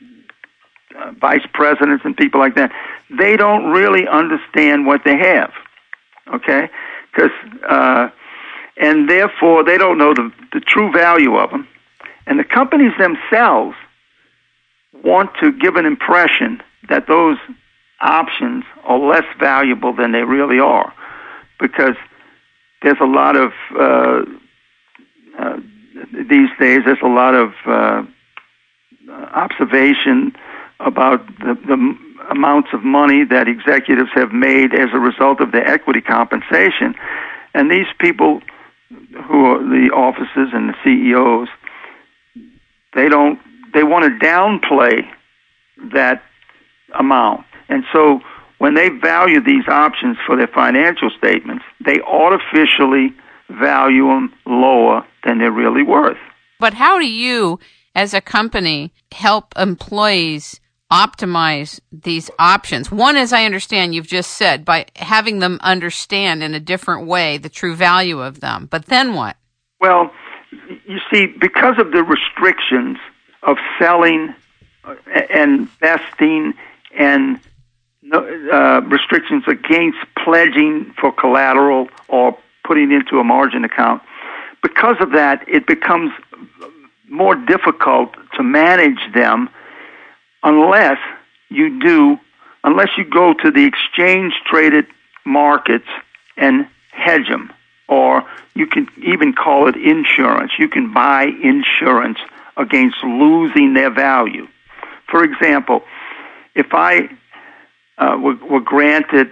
[0.99, 2.73] uh, vice presidents and people like that,
[3.17, 5.53] they don't really understand what they have.
[6.35, 6.69] Okay,
[7.17, 7.31] because
[7.69, 8.09] uh,
[8.77, 11.67] and therefore they don't know the the true value of them,
[12.27, 13.77] and the companies themselves
[15.05, 17.39] want to give an impression that those
[18.01, 20.93] options are less valuable than they really are,
[21.59, 21.97] because
[22.83, 24.23] there's a lot of uh,
[25.39, 25.57] uh,
[26.29, 28.03] these days, there's a lot of uh,
[29.35, 30.33] observation
[30.81, 35.67] about the, the amounts of money that executives have made as a result of their
[35.67, 36.95] equity compensation.
[37.55, 38.41] And these people
[38.89, 41.49] who are the officers and the CEOs,
[42.95, 43.39] they don't,
[43.75, 45.03] they want to downplay
[45.93, 46.23] that
[46.99, 47.45] amount.
[47.69, 48.21] And so
[48.59, 53.15] when they value these options for their financial statements, they artificially
[53.51, 56.19] value them lower than they're really worth.
[56.59, 57.59] But how do you,
[57.95, 60.61] as a company, help employees
[60.93, 62.91] optimize these options?
[62.91, 67.39] One, as I understand, you've just said, by having them understand in a different way
[67.39, 68.67] the true value of them.
[68.71, 69.37] But then what?
[69.81, 70.11] Well,
[70.87, 72.99] you see, because of the restrictions
[73.43, 74.35] of selling
[74.85, 74.95] uh,
[75.31, 76.55] and vesting
[76.97, 77.41] and
[78.13, 84.03] uh, restrictions against pledging for collateral or putting into a margin account.
[84.63, 86.13] Because of that, it becomes
[87.09, 89.49] more difficult to manage them
[90.43, 90.99] unless
[91.49, 92.19] you do,
[92.65, 94.87] unless you go to the exchange traded
[95.25, 95.89] markets
[96.37, 97.53] and hedge them.
[97.89, 100.53] Or you can even call it insurance.
[100.59, 102.19] You can buy insurance
[102.57, 104.49] against losing their value.
[105.09, 105.83] For example,
[106.55, 107.09] if I
[107.99, 109.31] uh, were, were granted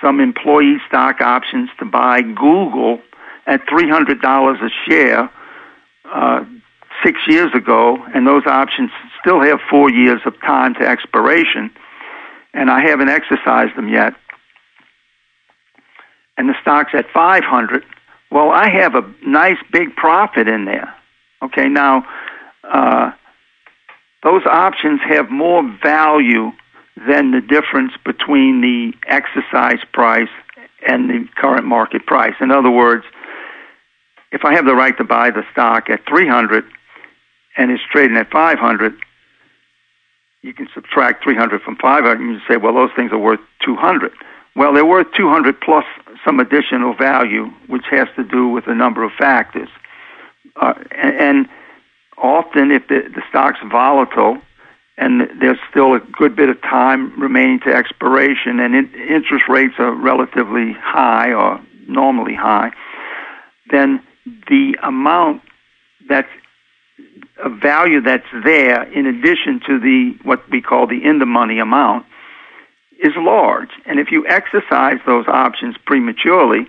[0.00, 3.00] some employee stock options to buy Google
[3.46, 5.30] at $300 a share
[6.04, 6.44] uh,
[7.04, 8.90] six years ago, and those options
[9.22, 11.70] still have four years of time to expiration,
[12.52, 14.14] and I haven't exercised them yet.
[16.36, 17.84] And the stock's at 500.
[18.30, 20.94] Well, I have a nice big profit in there.
[21.42, 22.04] Okay, now
[22.64, 23.12] uh,
[24.22, 26.52] those options have more value
[26.96, 30.28] than the difference between the exercise price
[30.86, 32.34] and the current market price.
[32.40, 33.04] In other words,
[34.30, 36.64] if I have the right to buy the stock at 300
[37.56, 38.94] and it's trading at 500,
[40.42, 44.12] you can subtract 300 from 500 and you say, well, those things are worth 200.
[44.54, 45.84] Well, they're worth 200 plus
[46.24, 49.68] some additional value, which has to do with a number of factors.
[50.56, 51.48] Uh, and, and
[52.18, 54.38] often, if the, the stock's volatile
[54.98, 59.74] and there's still a good bit of time remaining to expiration, and in, interest rates
[59.78, 62.70] are relatively high or normally high,
[63.70, 64.02] then
[64.48, 65.40] the amount
[66.08, 66.28] that's
[67.42, 71.58] a value that's there in addition to the what we call the in the money
[71.58, 72.06] amount
[73.02, 73.70] is large.
[73.84, 76.66] And if you exercise those options prematurely,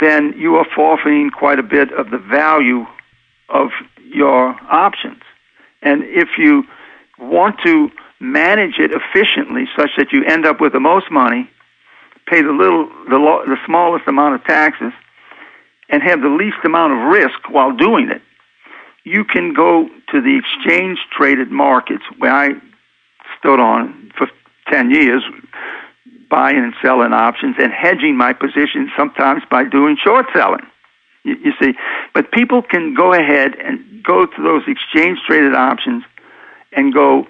[0.00, 2.86] then you are forfeiting quite a bit of the value
[3.48, 3.70] of
[4.04, 5.22] your options.
[5.82, 6.64] And if you
[7.18, 7.90] want to
[8.20, 11.50] manage it efficiently such that you end up with the most money,
[12.26, 14.92] pay the little the, lo- the smallest amount of taxes
[15.88, 18.22] and have the least amount of risk while doing it,
[19.06, 22.48] you can go to the exchange traded markets where I
[23.38, 24.28] stood on for
[24.68, 25.22] 10 years
[26.28, 30.66] buying and selling options and hedging my position sometimes by doing short selling.
[31.22, 31.74] You, you see,
[32.14, 36.02] but people can go ahead and go to those exchange traded options
[36.72, 37.28] and go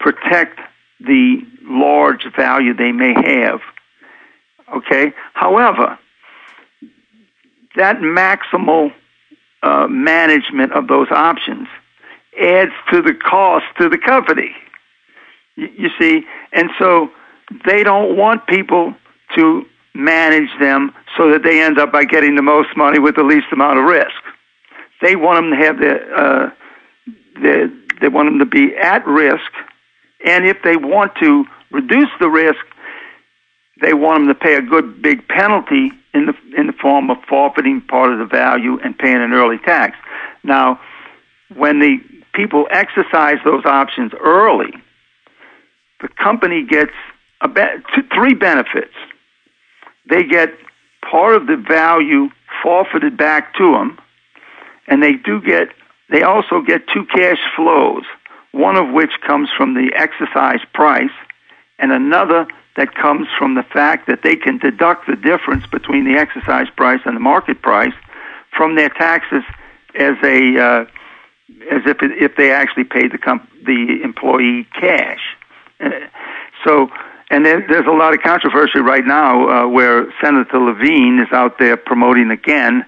[0.00, 0.60] protect
[1.00, 3.60] the large value they may have.
[4.76, 5.14] Okay?
[5.32, 5.98] However,
[7.76, 8.92] that maximal
[9.62, 11.68] uh, management of those options
[12.40, 14.54] adds to the cost to the company.
[15.56, 17.10] You, you see, and so
[17.66, 18.94] they don't want people
[19.36, 23.24] to manage them so that they end up by getting the most money with the
[23.24, 24.22] least amount of risk.
[25.02, 26.50] They want them to have the, uh,
[27.34, 29.50] the they want them to be at risk,
[30.24, 32.64] and if they want to reduce the risk,
[33.80, 37.18] they want them to pay a good big penalty in the in the form of
[37.28, 39.96] forfeiting part of the value and paying an early tax.
[40.42, 40.80] Now,
[41.54, 41.98] when the
[42.34, 44.72] people exercise those options early,
[46.00, 46.92] the company gets
[47.54, 48.94] be- two, three benefits.
[50.08, 50.50] They get
[51.10, 52.30] part of the value
[52.62, 53.98] forfeited back to them,
[54.86, 55.68] and they do get
[56.10, 58.04] they also get two cash flows,
[58.52, 61.10] one of which comes from the exercise price,
[61.78, 62.46] and another
[62.78, 67.00] that comes from the fact that they can deduct the difference between the exercise price
[67.04, 67.92] and the market price
[68.56, 69.42] from their taxes
[69.96, 70.84] as a uh,
[71.72, 75.18] as if if they actually paid the comp- the employee cash.
[75.80, 75.90] Uh,
[76.64, 76.88] so,
[77.30, 81.58] and there, there's a lot of controversy right now uh, where Senator Levin is out
[81.58, 82.86] there promoting again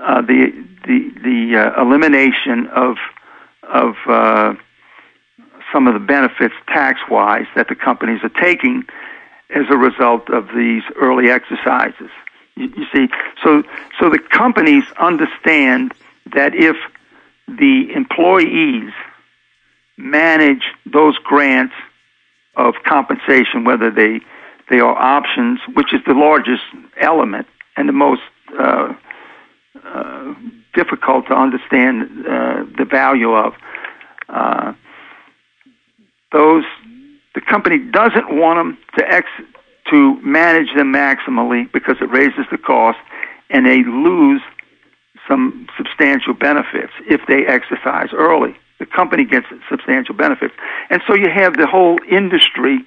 [0.00, 0.50] uh, the
[0.84, 2.96] the the uh, elimination of
[3.62, 4.54] of uh,
[5.72, 8.82] some of the benefits tax wise that the companies are taking
[9.50, 12.10] as a result of these early exercises.
[12.56, 13.08] You, you see,
[13.42, 13.62] so
[13.98, 15.94] so the companies understand
[16.34, 16.76] that if
[17.46, 18.92] the employees
[19.96, 21.74] manage those grants
[22.56, 24.20] of compensation, whether they
[24.70, 26.62] they are options, which is the largest
[27.00, 27.46] element
[27.76, 28.22] and the most
[28.58, 28.92] uh,
[29.82, 30.34] uh,
[30.74, 33.54] difficult to understand uh, the value of.
[34.28, 34.74] Uh,
[36.32, 36.64] those
[37.38, 39.28] the company doesn't want them to ex
[39.92, 42.98] to manage them maximally because it raises the cost,
[43.48, 44.42] and they lose
[45.28, 48.56] some substantial benefits if they exercise early.
[48.80, 50.52] The company gets substantial benefits,
[50.90, 52.84] and so you have the whole industry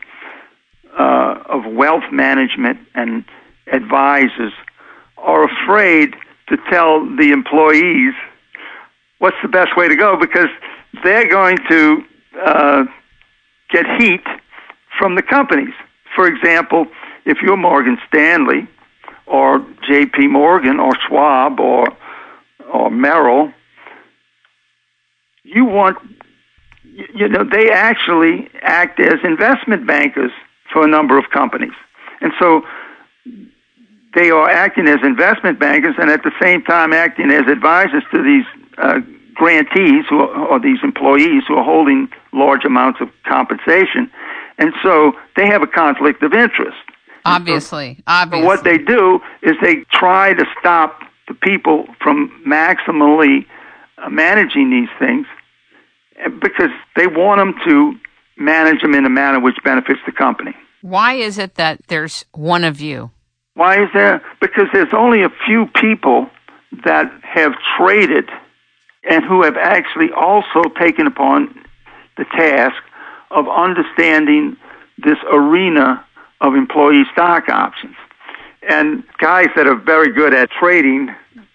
[1.00, 3.24] uh, of wealth management and
[3.72, 4.52] advisors
[5.18, 6.14] are afraid
[6.50, 8.14] to tell the employees
[9.20, 10.50] what's the best way to go because
[11.06, 12.04] they're going to
[12.46, 12.84] uh,
[13.72, 14.24] get heat
[14.98, 15.74] from the companies.
[16.16, 16.88] For example,
[17.26, 18.68] if you're Morgan Stanley
[19.26, 20.28] or J.P.
[20.28, 21.88] Morgan or Schwab or
[22.72, 23.52] or Merrill,
[25.44, 25.98] you want
[26.84, 30.32] you know they actually act as investment bankers
[30.72, 31.74] for a number of companies,
[32.22, 32.64] and so
[34.14, 38.22] they are acting as investment bankers and at the same time acting as advisors to
[38.22, 38.46] these
[38.78, 39.00] uh,
[39.42, 44.12] grantees who are, or these employees who are holding large amounts of compensation.
[44.60, 46.78] And so they have a conflict of interest.
[47.26, 48.46] Obviously, so, obviously.
[48.46, 53.48] what they do is they try to stop the people from maximally
[53.98, 55.26] uh, managing these things
[56.24, 58.00] uh, because they want them to
[58.38, 60.56] manage them in a manner which benefits the company.
[60.82, 63.10] Why is it that there's one of you?
[63.56, 64.22] Why is there?
[64.40, 66.30] Because there's only a few people
[66.86, 68.30] that have traded
[69.04, 71.66] and who have actually also taken upon
[72.18, 72.82] the task
[73.32, 74.58] of understanding
[74.98, 76.06] this arena
[76.42, 77.96] of employee stock options.
[78.70, 81.10] And guys that are very good at trading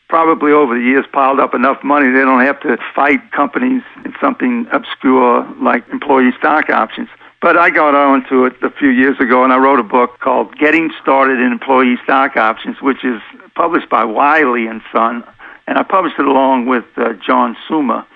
[0.09, 4.14] probably over the years piled up enough money they don't have to fight companies in
[4.20, 7.09] something obscure like employee stock options.
[7.42, 10.57] But I got onto it a few years ago and I wrote a book called
[10.59, 13.20] Getting Started in Employee Stock Options, which is
[13.55, 15.22] published by Wiley and Son,
[15.66, 18.06] and I published it along with uh, John Summa.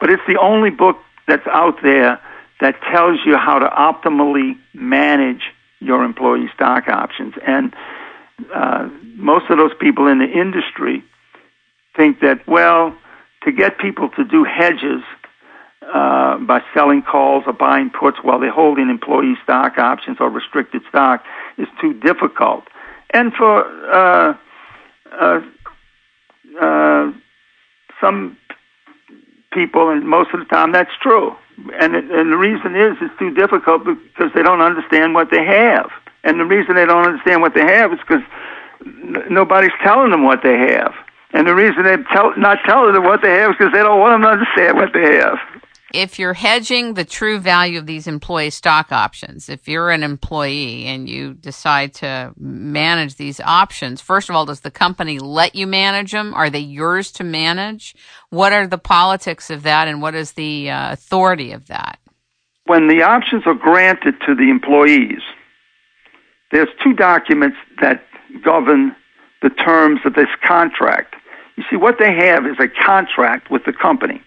[0.00, 0.96] But it's the only book
[1.28, 2.20] that's out there
[2.60, 5.42] that tells you how to optimally manage
[5.80, 7.34] your employee stock options.
[7.46, 7.74] And
[8.54, 11.04] uh, most of those people in the industry
[11.96, 12.96] think that, well,
[13.44, 15.02] to get people to do hedges
[15.92, 20.82] uh, by selling calls or buying puts while they're holding employee stock options or restricted
[20.88, 21.24] stock
[21.58, 22.64] is too difficult.
[23.10, 24.34] And for uh,
[26.60, 27.12] uh,
[28.00, 28.36] some
[29.52, 31.34] people, and most of the time that's true.
[31.78, 35.44] And, it, and the reason is it's too difficult because they don't understand what they
[35.44, 35.90] have.
[36.24, 38.22] And the reason they don't understand what they have is because
[38.84, 40.94] n- nobody's telling them what they have.
[41.34, 44.00] And the reason they're tell- not telling them what they have is because they don't
[44.00, 45.38] want them to understand what they have.
[45.92, 50.86] If you're hedging the true value of these employee stock options, if you're an employee
[50.86, 55.66] and you decide to manage these options, first of all, does the company let you
[55.66, 56.32] manage them?
[56.34, 57.94] Are they yours to manage?
[58.30, 61.98] What are the politics of that and what is the uh, authority of that?
[62.64, 65.20] When the options are granted to the employees,
[66.52, 68.02] there's two documents that
[68.42, 68.96] govern
[69.42, 71.16] the terms of this contract.
[71.56, 74.22] You see, what they have is a contract with the company.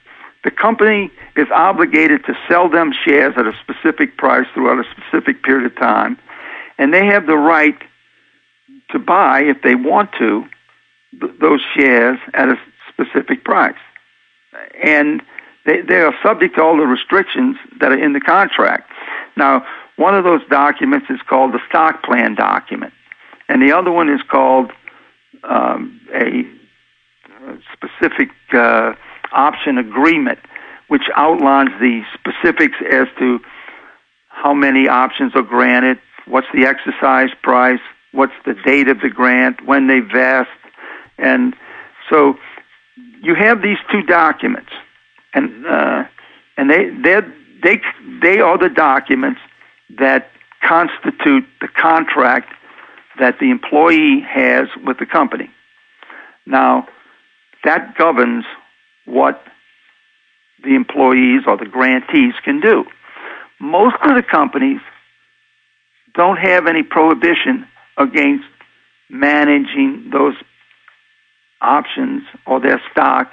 [0.46, 5.42] The company is obligated to sell them shares at a specific price throughout a specific
[5.44, 6.20] period of time,
[6.78, 7.76] and they have the right
[8.92, 10.46] to buy, if they want to,
[11.20, 13.74] th- those shares at a specific price.
[14.84, 15.24] And
[15.66, 18.92] they, they are subject to all the restrictions that are in the contract.
[19.36, 19.66] Now,
[19.96, 22.94] one of those documents is called the stock plan document,
[23.50, 24.72] and the other one is called
[25.44, 26.46] um, a
[27.74, 28.94] specific uh,
[29.36, 30.40] option agreement,
[30.88, 33.40] which outlines the specifics as to
[34.30, 37.80] how many options are granted, what's the exercise price,
[38.12, 40.50] what's the date of the grant, when they vest,
[41.18, 41.56] and
[42.10, 42.38] so
[43.22, 44.72] you have these two documents,
[45.34, 46.04] and uh,
[46.58, 47.22] and they they
[47.64, 47.82] they
[48.22, 49.40] they are the documents
[49.98, 50.30] that
[50.62, 52.54] constitute the contract
[53.20, 55.50] that the employee has with the company.
[56.46, 56.88] Now,
[57.64, 58.46] that governs
[59.06, 59.42] what
[60.64, 62.86] the employees or the grantees can do.
[63.60, 64.82] Most of the companies
[66.16, 68.46] don't have any prohibition against
[69.10, 70.36] managing those
[71.62, 73.32] options or their stock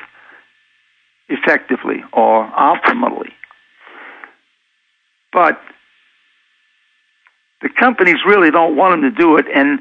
[1.29, 3.33] effectively or optimally.
[5.33, 5.61] But
[7.63, 9.81] the companies really don't want them to do it and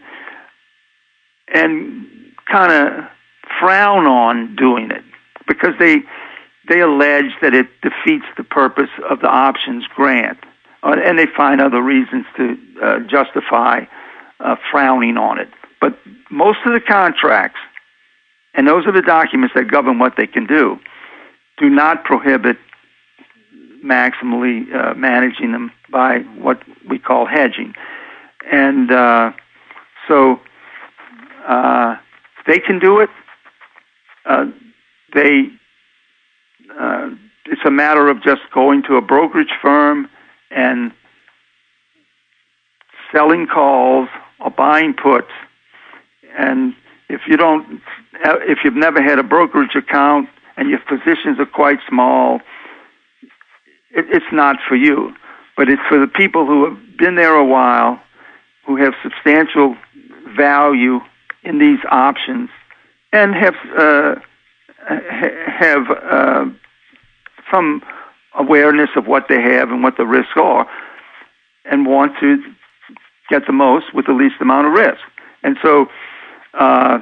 [1.53, 2.07] and
[2.49, 3.05] kind of
[3.59, 5.03] frown on doing it
[5.51, 5.97] because they
[6.69, 10.37] they allege that it defeats the purpose of the options grant,
[10.83, 13.83] uh, and they find other reasons to uh, justify
[14.39, 15.49] uh, frowning on it.
[15.81, 15.97] But
[16.29, 17.59] most of the contracts,
[18.53, 20.79] and those are the documents that govern what they can do,
[21.57, 22.57] do not prohibit
[23.83, 27.73] maximally uh, managing them by what we call hedging.
[28.49, 29.31] And uh,
[30.07, 30.39] so
[32.47, 33.09] they can do it.
[35.13, 35.49] They
[36.79, 37.09] uh,
[37.45, 40.09] it's a matter of just going to a brokerage firm
[40.51, 40.91] and
[43.11, 44.09] selling calls
[44.39, 45.31] or buying puts.
[46.37, 46.73] And
[47.09, 47.81] if you don't,
[48.23, 52.41] if you've never had a brokerage account and your positions are quite small,
[53.91, 55.13] it, it's not for you.
[55.57, 58.01] But it's for the people who have been there a while,
[58.65, 59.75] who have substantial
[60.37, 61.01] value
[61.43, 62.49] in these options,
[63.11, 64.15] and have uh,
[64.87, 66.45] have uh,
[67.51, 67.81] some
[68.37, 70.67] awareness of what they have and what the risks are,
[71.65, 72.41] and want to
[73.29, 75.01] get the most with the least amount of risk.
[75.43, 75.87] And so,
[76.53, 76.99] uh,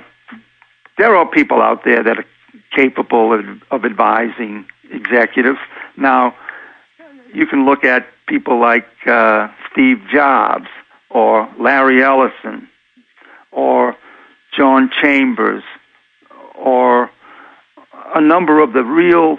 [0.97, 2.25] there are people out there that are
[2.75, 5.59] capable of, of advising executives.
[5.97, 6.36] Now,
[7.34, 10.67] you can look at people like uh, Steve Jobs
[11.09, 12.67] or Larry Ellison
[13.51, 13.95] or
[14.55, 15.63] John Chambers
[16.55, 17.09] or
[18.16, 19.38] a number of the real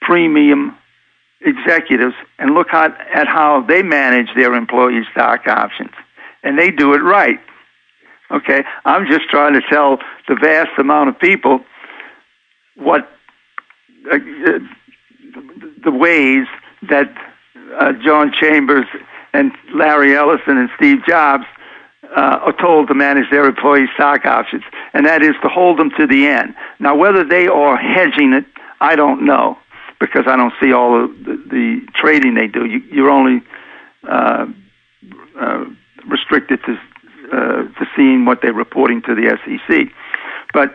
[0.00, 0.76] premium
[1.40, 5.90] executives and look at, at how they manage their employee stock options.
[6.42, 7.40] And they do it right.
[8.30, 11.60] Okay, I'm just trying to tell the vast amount of people
[12.76, 13.08] what
[14.10, 14.18] uh,
[15.84, 16.46] the ways
[16.88, 17.14] that
[17.78, 18.86] uh, John Chambers
[19.34, 21.44] and Larry Ellison and Steve Jobs
[22.16, 24.64] uh, are told to manage their employee stock options.
[24.94, 26.54] and that is to hold them to the end.
[26.82, 28.44] Now, whether they are hedging it,
[28.80, 29.56] I don't know
[30.00, 32.66] because I don't see all of the, the trading they do.
[32.66, 33.40] You, you're only
[34.02, 34.46] uh,
[35.40, 35.64] uh,
[36.08, 36.76] restricted to
[37.32, 39.92] uh, to seeing what they're reporting to the SEC.
[40.52, 40.74] But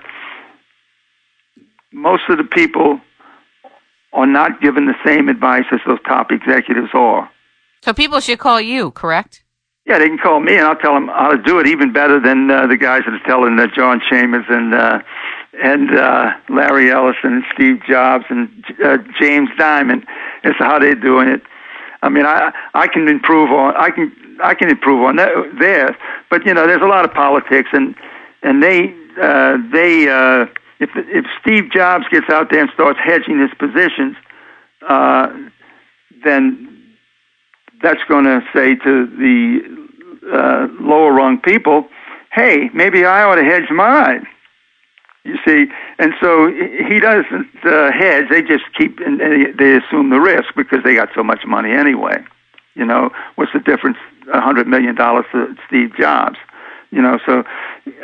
[1.91, 3.01] most of the people
[4.13, 7.29] are not given the same advice as those top executives are.
[7.83, 9.43] So people should call you, correct?
[9.85, 12.19] Yeah, they can call me, and I'll tell them how to do it even better
[12.19, 14.99] than uh, the guys that are telling uh, John Chambers and uh,
[15.61, 18.49] and uh, Larry Ellison and Steve Jobs and
[18.83, 20.05] uh, James Dimon
[20.43, 21.41] as to how they're doing it.
[22.01, 24.11] I mean, I I can improve on I can
[24.43, 25.29] I can improve on that
[25.59, 25.97] there,
[26.29, 27.95] but you know, there's a lot of politics, and
[28.43, 30.45] and they uh, they uh,
[30.79, 34.15] if if Steve Jobs gets out there and starts hedging his positions,
[34.87, 35.33] uh,
[36.23, 36.95] then
[37.81, 39.87] that's going to say to the
[40.31, 41.87] uh, lower rung people,
[42.31, 44.27] "Hey, maybe I ought to hedge mine."
[45.27, 45.69] You see,
[45.99, 48.29] and so he doesn't uh, hedge.
[48.29, 52.23] They just keep and they assume the risk because they got so much money anyway.
[52.75, 53.97] You know, what's the difference?
[54.31, 56.37] A hundred million dollars to Steve Jobs.
[56.91, 57.43] You know, so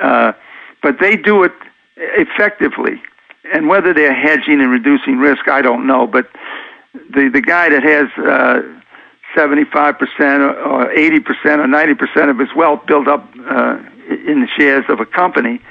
[0.02, 0.34] uh,
[0.82, 1.54] but they do it
[1.96, 3.02] effectively,
[3.54, 6.06] and whether they're hedging and reducing risk, I don't know.
[6.06, 6.30] But
[6.94, 8.64] the the guy that has uh,
[9.34, 13.80] seventy five percent or eighty percent or ninety percent of his wealth built up uh,
[14.10, 15.62] in the shares of a company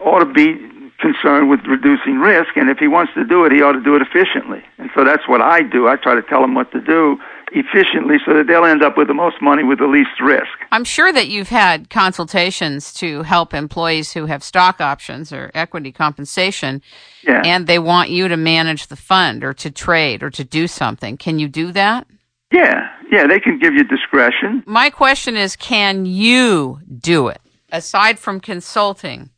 [0.00, 3.62] ought to be concerned with reducing risk, and if he wants to do it, he
[3.62, 4.62] ought to do it efficiently.
[4.78, 5.88] And so that's what I do.
[5.88, 7.18] I try to tell him what to do
[7.52, 10.46] efficiently so that they'll end up with the most money with the least risk.
[10.70, 15.92] I'm sure that you've had consultations to help employees who have stock options or equity
[15.92, 16.82] compensation,
[17.22, 17.42] yeah.
[17.44, 21.16] and they want you to manage the fund or to trade or to do something.
[21.16, 22.06] Can you do that?
[22.52, 24.62] Yeah, yeah, they can give you discretion.
[24.66, 27.40] My question is can you do it?
[27.70, 29.30] Aside from consulting,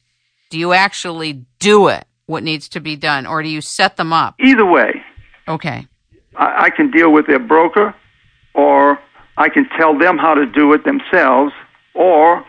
[0.51, 4.13] do you actually do it, what needs to be done, or do you set them
[4.13, 4.35] up?
[4.41, 5.03] Either way.
[5.49, 5.87] Okay.
[6.37, 7.95] I, I can deal with their broker,
[8.55, 8.99] or
[9.37, 11.53] I can tell them how to do it themselves,
[11.95, 12.45] or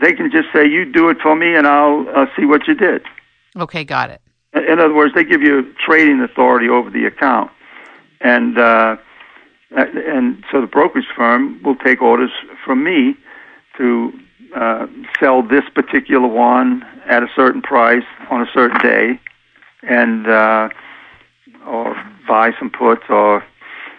[0.00, 2.74] they can just say, "You do it for me, and I'll uh, see what you
[2.74, 3.02] did."
[3.56, 4.20] Okay, got it.
[4.54, 7.50] In other words, they give you trading authority over the account,
[8.20, 8.96] and uh,
[9.72, 12.30] and so the brokerage firm will take orders
[12.64, 13.16] from me
[13.76, 14.12] to
[14.54, 14.86] uh,
[15.18, 19.20] sell this particular one at a certain price on a certain day,
[19.82, 20.68] and uh,
[21.66, 21.94] or
[22.26, 23.44] buy some puts, or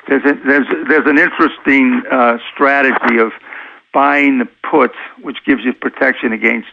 [0.08, 3.32] there's a, there's there's an interesting uh, strategy of
[3.94, 6.70] buying the puts, which gives you protection against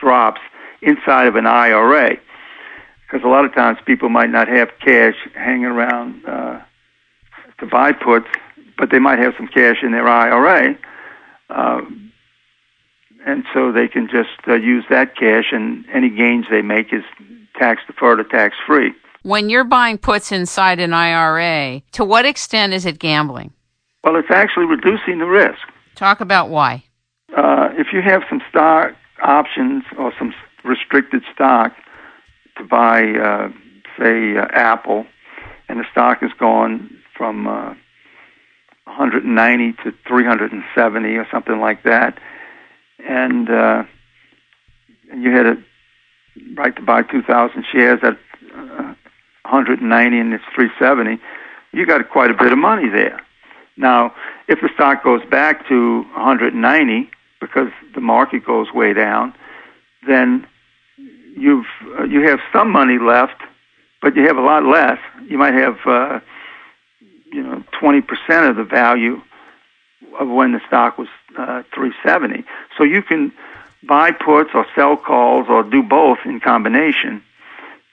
[0.00, 0.40] drops
[0.82, 2.16] inside of an IRA,
[3.06, 6.60] because a lot of times people might not have cash hanging around uh,
[7.58, 8.28] to buy puts,
[8.76, 10.78] but they might have some cash in their IRA.
[11.50, 11.80] Uh,
[13.28, 17.04] and so they can just uh, use that cash, and any gains they make is
[17.58, 18.94] tax deferred or tax free.
[19.22, 23.52] When you're buying puts inside an IRA, to what extent is it gambling?
[24.02, 25.58] Well, it's actually reducing the risk.
[25.94, 26.84] Talk about why.
[27.36, 30.32] Uh, if you have some stock options or some
[30.64, 31.74] restricted stock
[32.56, 33.50] to buy, uh,
[33.98, 35.04] say, uh, Apple,
[35.68, 42.18] and the stock has gone from 190 uh, to 370 or something like that,
[43.06, 43.84] and uh,
[45.14, 45.56] you had a
[46.54, 48.18] right to buy 2,000 shares at
[48.54, 48.94] uh,
[49.42, 51.22] 190 and it's 370,
[51.72, 53.20] you got quite a bit of money there.
[53.76, 54.14] Now,
[54.48, 59.34] if the stock goes back to 190 because the market goes way down,
[60.06, 60.46] then
[61.36, 61.66] you've
[61.98, 63.40] uh, you have some money left,
[64.02, 64.98] but you have a lot less.
[65.28, 66.20] You might have uh,
[67.32, 69.20] you know 20% of the value
[70.18, 72.44] of when the stock was uh, 370.
[72.76, 73.32] So you can
[73.86, 77.22] buy puts or sell calls or do both in combination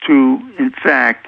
[0.06, 1.26] to, in fact,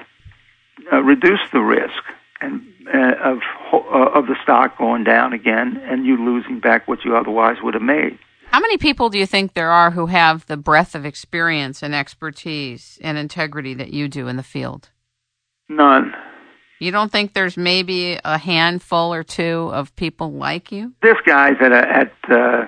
[0.91, 2.03] uh, reduce the risk
[2.41, 2.61] and
[2.93, 3.39] uh, of
[3.73, 7.73] uh, of the stock going down again and you losing back what you otherwise would
[7.73, 8.17] have made.
[8.51, 11.93] How many people do you think there are who have the breadth of experience and
[11.93, 14.89] expertise and integrity that you do in the field?
[15.67, 16.15] None.
[16.79, 20.93] You don't think there's maybe a handful or two of people like you?
[21.01, 22.67] There's guys at at uh,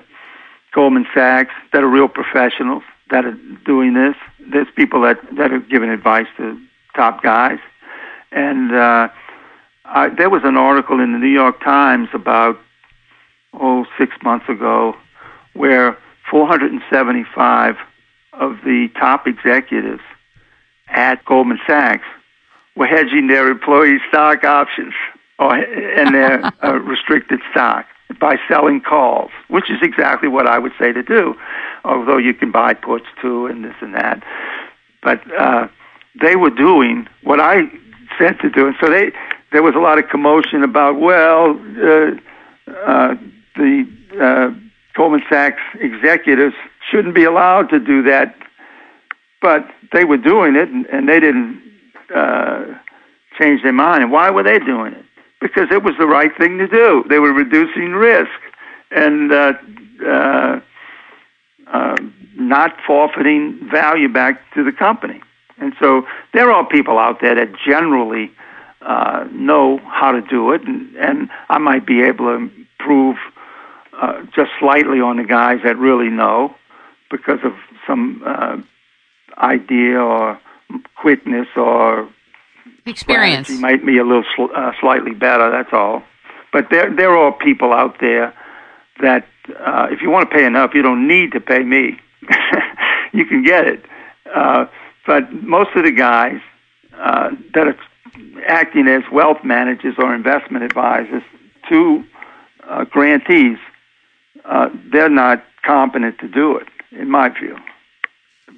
[0.74, 4.14] Goldman Sachs that are real professionals that are doing this.
[4.38, 6.60] There's people that that are giving advice to
[6.94, 7.58] top guys,
[8.30, 9.08] and uh,
[9.86, 12.58] I, there was an article in the New York Times about
[13.54, 14.94] oh six months ago
[15.54, 15.96] where
[16.30, 17.76] 475
[18.34, 20.02] of the top executives
[20.88, 22.06] at Goldman Sachs
[22.76, 24.94] were hedging their employee stock options
[25.38, 27.86] or and their uh, restricted stock.
[28.20, 31.34] by selling calls, which is exactly what I would say to do,
[31.84, 34.22] although you can buy puts too and this and that.
[35.02, 35.68] But uh,
[36.20, 37.62] they were doing what I
[38.18, 39.12] said to do, and so they
[39.52, 42.10] there was a lot of commotion about well, uh,
[42.86, 43.14] uh,
[43.56, 43.86] the
[44.20, 44.50] uh,
[44.94, 46.54] Goldman Sachs executives
[46.90, 48.34] shouldn't be allowed to do that,
[49.40, 51.61] but they were doing it, and, and they didn't
[52.14, 52.64] uh,
[53.38, 54.10] change their mind.
[54.10, 55.04] Why were they doing it?
[55.40, 57.04] Because it was the right thing to do.
[57.08, 58.30] They were reducing risk
[58.90, 59.52] and uh,
[60.06, 60.60] uh,
[61.66, 61.96] uh,
[62.36, 65.20] not forfeiting value back to the company.
[65.58, 68.30] And so there are people out there that generally
[68.82, 73.16] uh, know how to do it, and, and I might be able to improve
[74.00, 76.54] uh, just slightly on the guys that really know
[77.10, 77.52] because of
[77.86, 78.56] some uh,
[79.38, 80.40] idea or
[80.96, 82.08] quickness or
[82.86, 83.50] experience.
[83.50, 85.50] Might be a little sl- uh, slightly better.
[85.50, 86.02] That's all.
[86.52, 88.34] But there there are people out there
[89.00, 89.26] that
[89.60, 91.98] uh, if you want to pay enough, you don't need to pay me.
[93.12, 93.84] you can get it.
[94.34, 94.66] Uh,
[95.06, 96.40] but most of the guys
[96.94, 97.76] uh, that are
[98.46, 101.22] acting as wealth managers or investment advisors
[101.68, 102.04] to
[102.68, 103.58] uh, grantees,
[104.44, 107.56] uh, they're not competent to do it, in my view,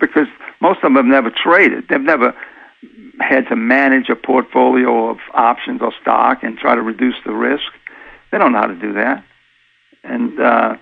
[0.01, 0.27] because
[0.61, 1.89] most of them have never traded.
[1.89, 2.35] They've never
[3.21, 7.73] had to manage a portfolio of options or stock and try to reduce the risk.
[8.31, 9.25] They don't know how to do that,
[10.03, 10.77] and uh,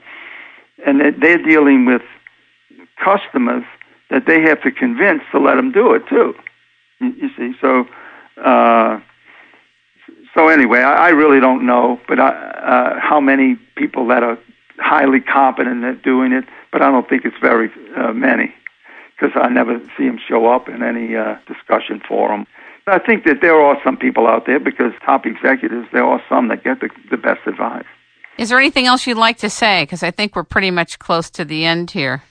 [0.87, 2.03] and they're dealing with
[3.03, 3.65] customers
[4.11, 6.35] that they have to convince to let them do it too.
[7.01, 7.87] You see, so
[8.43, 9.01] uh,
[10.35, 14.39] so anyway, I, I really don't know, but I, uh, how many people that are
[14.79, 18.55] highly competent at doing it, but I don't think it's very uh, many
[19.23, 22.47] because I never see them show up in any uh, discussion forum.
[22.87, 26.49] I think that there are some people out there because top executives, there are some
[26.49, 27.85] that get the, the best advice.
[28.39, 29.85] Is there anything else you'd like to say?
[29.85, 32.25] Because I think we're pretty much close to the end here.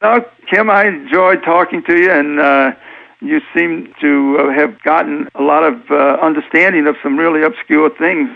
[0.00, 2.72] No, Kim, I enjoyed talking to you, and uh,
[3.20, 7.90] you seem to uh, have gotten a lot of uh, understanding of some really obscure
[7.90, 8.30] things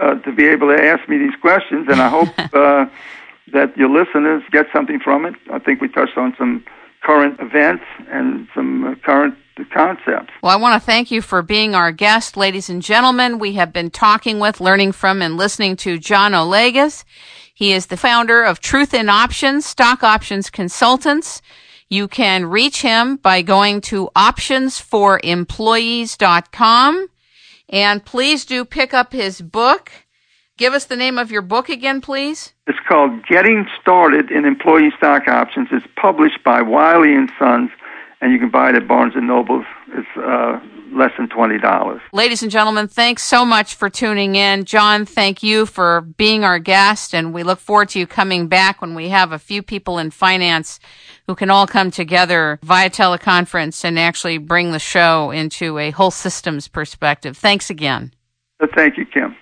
[0.00, 2.86] uh, to be able to ask me these questions, and I hope uh,
[3.52, 5.34] that your listeners get something from it.
[5.50, 6.62] I think we touched on some
[7.02, 9.34] current events and some uh, current
[9.72, 10.30] concepts.
[10.42, 13.38] Well, I want to thank you for being our guest, ladies and gentlemen.
[13.38, 17.04] We have been talking with, learning from, and listening to John Olagues.
[17.54, 21.42] He is the founder of Truth in Options, Stock Options Consultants.
[21.88, 27.08] You can reach him by going to optionsforemployees.com.
[27.70, 29.90] And please do pick up his book.
[30.58, 32.52] Give us the name of your book again, please.
[32.66, 35.68] It's called Getting Started in Employee Stock Options.
[35.70, 37.70] It's published by Wiley and Sons,
[38.20, 39.64] and you can buy it at Barnes and Nobles.
[39.92, 40.58] It's uh,
[40.92, 42.00] less than $20.
[42.12, 44.64] Ladies and gentlemen, thanks so much for tuning in.
[44.64, 48.80] John, thank you for being our guest, and we look forward to you coming back
[48.80, 50.80] when we have a few people in finance
[51.28, 56.10] who can all come together via teleconference and actually bring the show into a whole
[56.10, 57.36] systems perspective.
[57.36, 58.12] Thanks again.
[58.74, 59.36] Thank you, Kim.